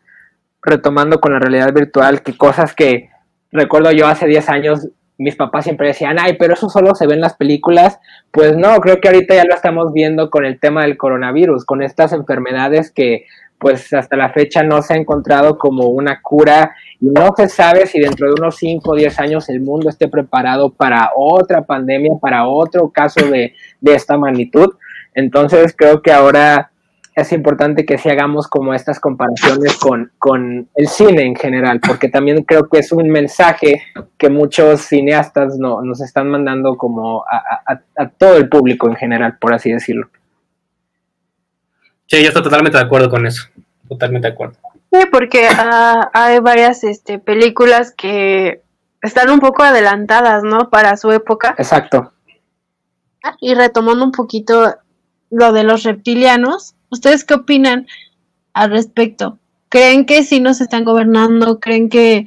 [0.62, 3.10] retomando con la realidad virtual, que cosas que
[3.52, 7.14] recuerdo yo hace 10 años, mis papás siempre decían, ay, pero eso solo se ve
[7.14, 8.00] en las películas.
[8.32, 11.82] Pues no, creo que ahorita ya lo estamos viendo con el tema del coronavirus, con
[11.82, 13.26] estas enfermedades que
[13.58, 17.86] pues hasta la fecha no se ha encontrado como una cura y no se sabe
[17.86, 22.12] si dentro de unos 5 o 10 años el mundo esté preparado para otra pandemia,
[22.20, 24.74] para otro caso de, esta magnitud.
[25.14, 26.70] Entonces creo que ahora
[27.14, 32.08] es importante que si hagamos como estas comparaciones con, con, el cine en general, porque
[32.08, 33.82] también creo que es un mensaje
[34.18, 39.54] que muchos cineastas no, nos están mandando como a todo el público en general, por
[39.54, 40.08] así decirlo.
[42.14, 43.48] Sí, yo estoy totalmente de acuerdo con eso.
[43.88, 44.54] totalmente de acuerdo.
[44.92, 48.62] Sí, porque ah, hay varias este, películas que
[49.02, 50.70] están un poco adelantadas, ¿no?
[50.70, 51.56] Para su época.
[51.58, 52.12] Exacto.
[53.40, 54.76] Y retomando un poquito
[55.30, 57.88] lo de los reptilianos, ¿ustedes qué opinan
[58.52, 59.40] al respecto?
[59.68, 61.58] ¿Creen que sí nos están gobernando?
[61.58, 62.26] ¿Creen que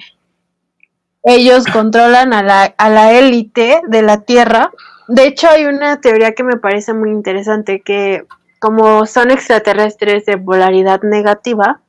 [1.23, 4.69] ellos controlan a la, a la élite de la Tierra?
[5.07, 8.25] De hecho, hay una teoría que me parece muy interesante, que
[8.59, 11.81] como son extraterrestres de polaridad negativa,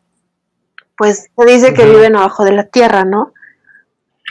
[0.96, 3.32] pues se dice que viven abajo de la Tierra, ¿no?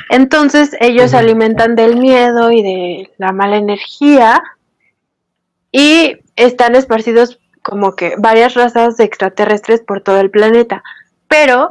[0.09, 4.43] Entonces ellos se alimentan del miedo y de la mala energía
[5.71, 10.83] y están esparcidos como que varias razas de extraterrestres por todo el planeta.
[11.27, 11.69] Pero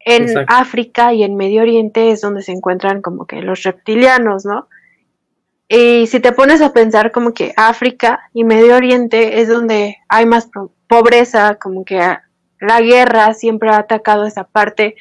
[0.00, 4.68] en África y en Medio Oriente es donde se encuentran como que los reptilianos, ¿no?
[5.68, 10.26] Y si te pones a pensar como que África y Medio Oriente es donde hay
[10.26, 10.48] más
[10.86, 11.98] pobreza, como que
[12.60, 14.96] la guerra siempre ha atacado esa parte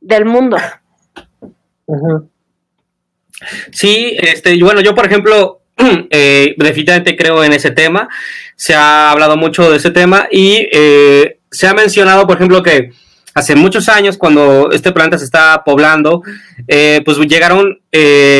[0.00, 0.58] del mundo.
[3.72, 5.62] Sí, este, bueno, yo por ejemplo,
[6.10, 8.08] eh, definitivamente creo en ese tema.
[8.56, 12.92] Se ha hablado mucho de ese tema y eh, se ha mencionado, por ejemplo, que
[13.38, 16.22] hace muchos años, cuando este planeta se está poblando,
[16.66, 17.80] eh, pues llegaron,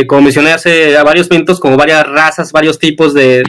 [0.07, 3.42] como mencioné hace varios minutos, como varias razas, varios tipos de,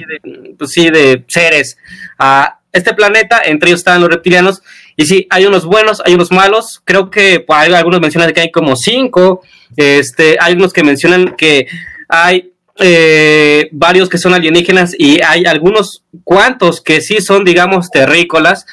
[0.57, 1.77] pues sí, de seres
[2.17, 3.41] a este planeta.
[3.43, 4.61] Entre ellos están los reptilianos.
[4.95, 6.81] Y sí, hay unos buenos, hay unos malos.
[6.83, 9.41] Creo que pues, hay, algunos mencionan que hay como cinco.
[9.75, 11.67] Este, hay unos que mencionan que
[12.07, 18.65] hay eh, varios que son alienígenas y hay algunos cuantos que sí son, digamos, terrícolas.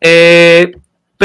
[0.00, 0.72] Eh,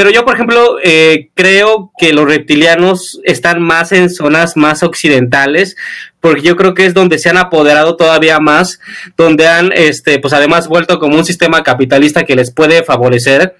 [0.00, 5.76] pero yo, por ejemplo, eh, creo que los reptilianos están más en zonas más occidentales,
[6.20, 8.80] porque yo creo que es donde se han apoderado todavía más,
[9.18, 13.56] donde han, este, pues además vuelto como un sistema capitalista que les puede favorecer.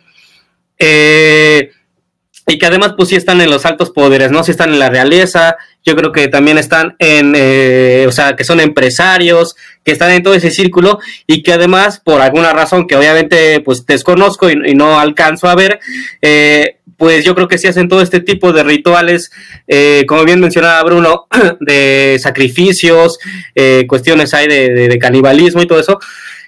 [0.78, 1.72] Eh,
[2.50, 4.42] y que además pues sí están en los altos poderes, ¿no?
[4.42, 8.44] Sí están en la realeza, yo creo que también están en, eh, o sea, que
[8.44, 12.96] son empresarios, que están en todo ese círculo y que además, por alguna razón que
[12.96, 15.78] obviamente pues desconozco y, no alcanzo a ver,
[16.22, 19.30] eh, pues yo creo que sí hacen todo este tipo de rituales,
[19.68, 21.28] eh, como bien mencionaba Bruno,
[21.60, 23.18] de sacrificios,
[23.86, 25.98] cuestiones hay de canibalismo y todo eso,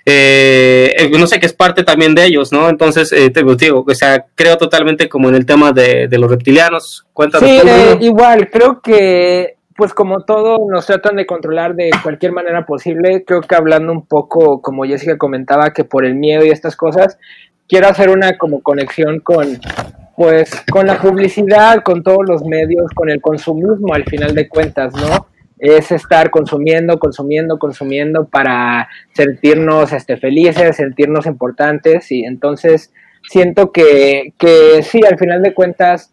[0.04, 2.68] eh, eh, no sé, que es parte también de ellos, ¿no?
[2.68, 7.06] Entonces, eh, te digo, o sea, creo totalmente como en el tema de, los reptilianos.
[7.12, 7.48] Cuéntanos.
[7.48, 12.66] Sí, eh, igual, creo que, pues como todo, nos tratan de controlar de cualquier manera
[12.66, 13.24] posible.
[13.24, 17.16] Creo que hablando un poco, como Jessica comentaba, que por el miedo y estas cosas,
[17.68, 19.60] quiero hacer una como conexión con,
[20.16, 24.92] pues, con la publicidad, con todos los medios, con el consumismo al final de cuentas,
[24.94, 25.28] ¿no?
[25.62, 32.92] Es estar consumiendo, consumiendo, consumiendo para sentirnos este, felices, sentirnos importantes y entonces
[33.28, 36.12] siento que, que sí, al final de cuentas,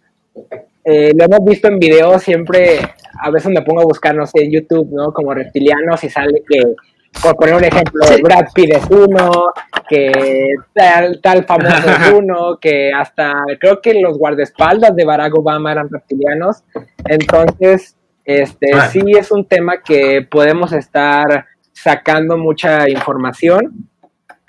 [0.85, 2.77] eh, lo hemos visto en videos, siempre
[3.19, 5.11] a veces me pongo a buscar, no sé, en YouTube, ¿no?
[5.11, 6.75] Como reptilianos y sale que,
[7.23, 9.51] por poner un ejemplo, Brad Pitt es uno,
[9.89, 15.71] que tal, tal famoso es uno, que hasta creo que los guardaespaldas de Barack Obama
[15.71, 16.63] eran reptilianos.
[17.05, 17.95] Entonces,
[18.29, 23.89] este, sí es un tema que podemos estar sacando mucha información.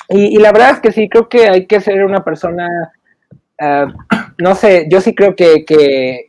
[0.08, 2.68] Y, la verdad es que sí, creo que hay que ser una persona,
[3.60, 3.86] ah,
[4.38, 6.26] no sé, yo sí creo que,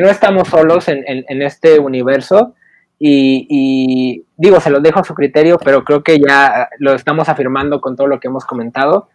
[0.00, 2.54] no estamos solos en, este universo.
[2.98, 7.28] Y, y, digo, se lo dejo a su criterio, pero creo que ya lo estamos
[7.28, 9.08] afirmando con todo lo que hemos comentado.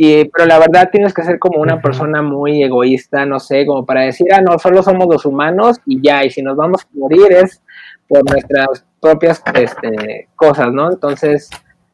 [0.00, 3.84] Y, pero la verdad tienes que ser como una persona muy egoísta, no sé, como
[3.84, 6.88] para decir, ah, no, solo somos los humanos y ya, y si nos vamos a
[6.96, 7.60] morir es
[8.06, 10.92] por nuestras propias este, cosas, ¿no?
[10.92, 11.50] Entonces,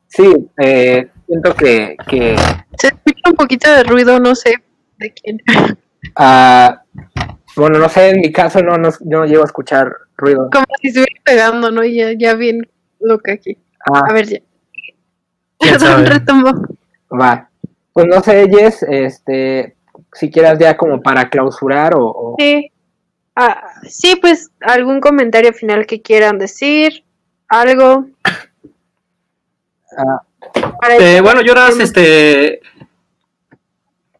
[0.06, 2.36] sí, eh, siento que, que...
[2.78, 4.52] Se escucha un poquito de ruido, no sé
[4.98, 5.40] de quién.
[6.16, 6.82] Ah,
[7.56, 10.50] bueno, no sé, en mi caso no, no, yo no llego a escuchar ruido.
[10.52, 11.82] Como si estuviera pegando, ¿no?
[11.82, 12.68] Ya, ya bien
[13.00, 13.58] lo que aquí.
[13.90, 14.02] Ah.
[14.06, 14.38] A ver, ya.
[15.58, 16.52] Perdón, retomó.
[17.10, 17.48] Va.
[17.94, 19.76] Pues no sé, Jess, este,
[20.12, 22.34] si quieras ya como para clausurar o...
[22.38, 22.70] Sí.
[23.36, 27.04] Ah, sí, pues algún comentario final que quieran decir,
[27.48, 28.06] algo.
[29.96, 30.22] Ah.
[30.98, 32.60] Eh, bueno, yo nada más, este...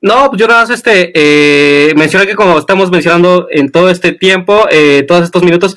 [0.00, 4.12] No, pues yo nada más, este, eh, mencioné que como estamos mencionando en todo este
[4.12, 5.76] tiempo, eh, todos estos minutos,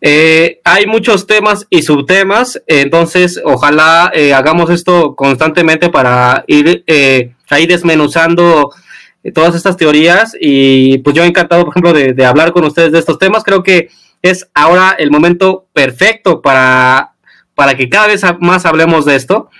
[0.00, 7.34] eh, hay muchos temas y subtemas, entonces ojalá eh, hagamos esto constantemente para ir eh,
[7.50, 8.70] ahí desmenuzando
[9.34, 13.18] todas estas teorías y pues yo encantado, por ejemplo, de, hablar con ustedes de estos
[13.18, 13.42] temas.
[13.42, 13.88] Creo que
[14.22, 17.12] es ahora el momento perfecto para,
[17.54, 19.50] para que cada vez más hablemos de esto.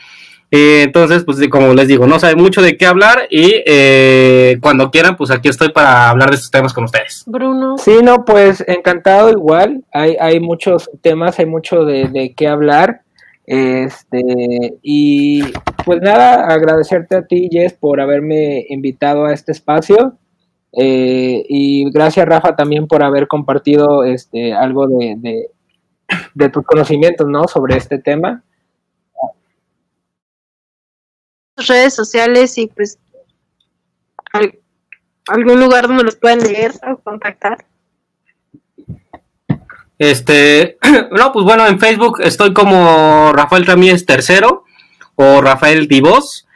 [0.50, 4.90] Eh, entonces, pues como les digo, no sabe mucho de qué hablar y eh, cuando
[4.90, 7.22] quieran, pues aquí estoy para hablar de estos temas con ustedes.
[7.26, 7.76] Bruno.
[7.76, 9.84] Sí, no, pues encantado igual.
[9.92, 13.02] Hay, hay muchos temas, hay mucho de, de qué hablar.
[13.44, 15.42] Este, y
[15.84, 20.18] pues nada, agradecerte a ti, Jess, por haberme invitado a este espacio.
[20.72, 25.50] Eh, y gracias, Rafa, también por haber compartido este, algo de, de,
[26.34, 27.48] de tus conocimientos, ¿no?
[27.48, 28.44] Sobre este tema.
[31.66, 32.98] Redes sociales y pues
[34.32, 34.58] al-
[35.28, 37.64] algún lugar donde los puedan leer o contactar.
[39.98, 40.78] Este,
[41.10, 44.64] no, pues bueno, en Facebook estoy como Rafael Ramírez tercero
[45.16, 46.46] o Rafael Divos.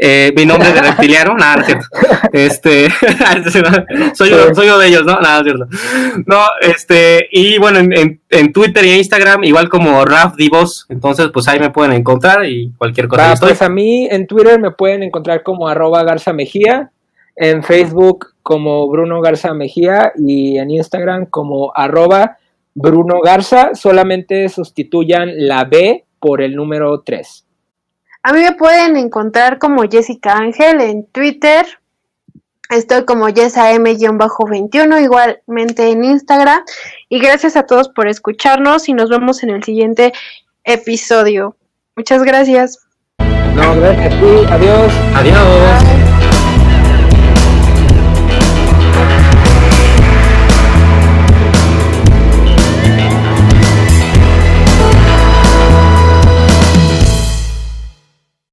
[0.00, 1.86] Eh, mi nombre de reptiliano, nada, no es cierto.
[2.32, 2.88] Este,
[4.14, 5.20] soy uno, soy uno de ellos, ¿no?
[5.20, 5.66] Nada, no es cierto.
[6.24, 11.30] No, este, y bueno, en, en, en Twitter y Instagram, igual como Raf Divos, entonces
[11.32, 13.32] pues ahí me pueden encontrar y cualquier cosa.
[13.32, 13.48] estoy.
[13.48, 16.92] pues a mí en Twitter me pueden encontrar como arroba Garza Mejía,
[17.34, 22.38] en Facebook como Bruno Garza Mejía y en Instagram como arroba
[22.72, 23.74] Bruno Garza.
[23.74, 27.47] Solamente sustituyan la B por el número 3.
[28.28, 31.64] A mí me pueden encontrar como Jessica Ángel en Twitter.
[32.68, 36.60] Estoy como yesam-21, igualmente en Instagram.
[37.08, 40.12] Y gracias a todos por escucharnos y nos vemos en el siguiente
[40.62, 41.56] episodio.
[41.96, 42.78] Muchas gracias.
[43.54, 44.46] No, gracias a ti.
[44.50, 44.92] Adiós.
[45.14, 45.97] Adiós.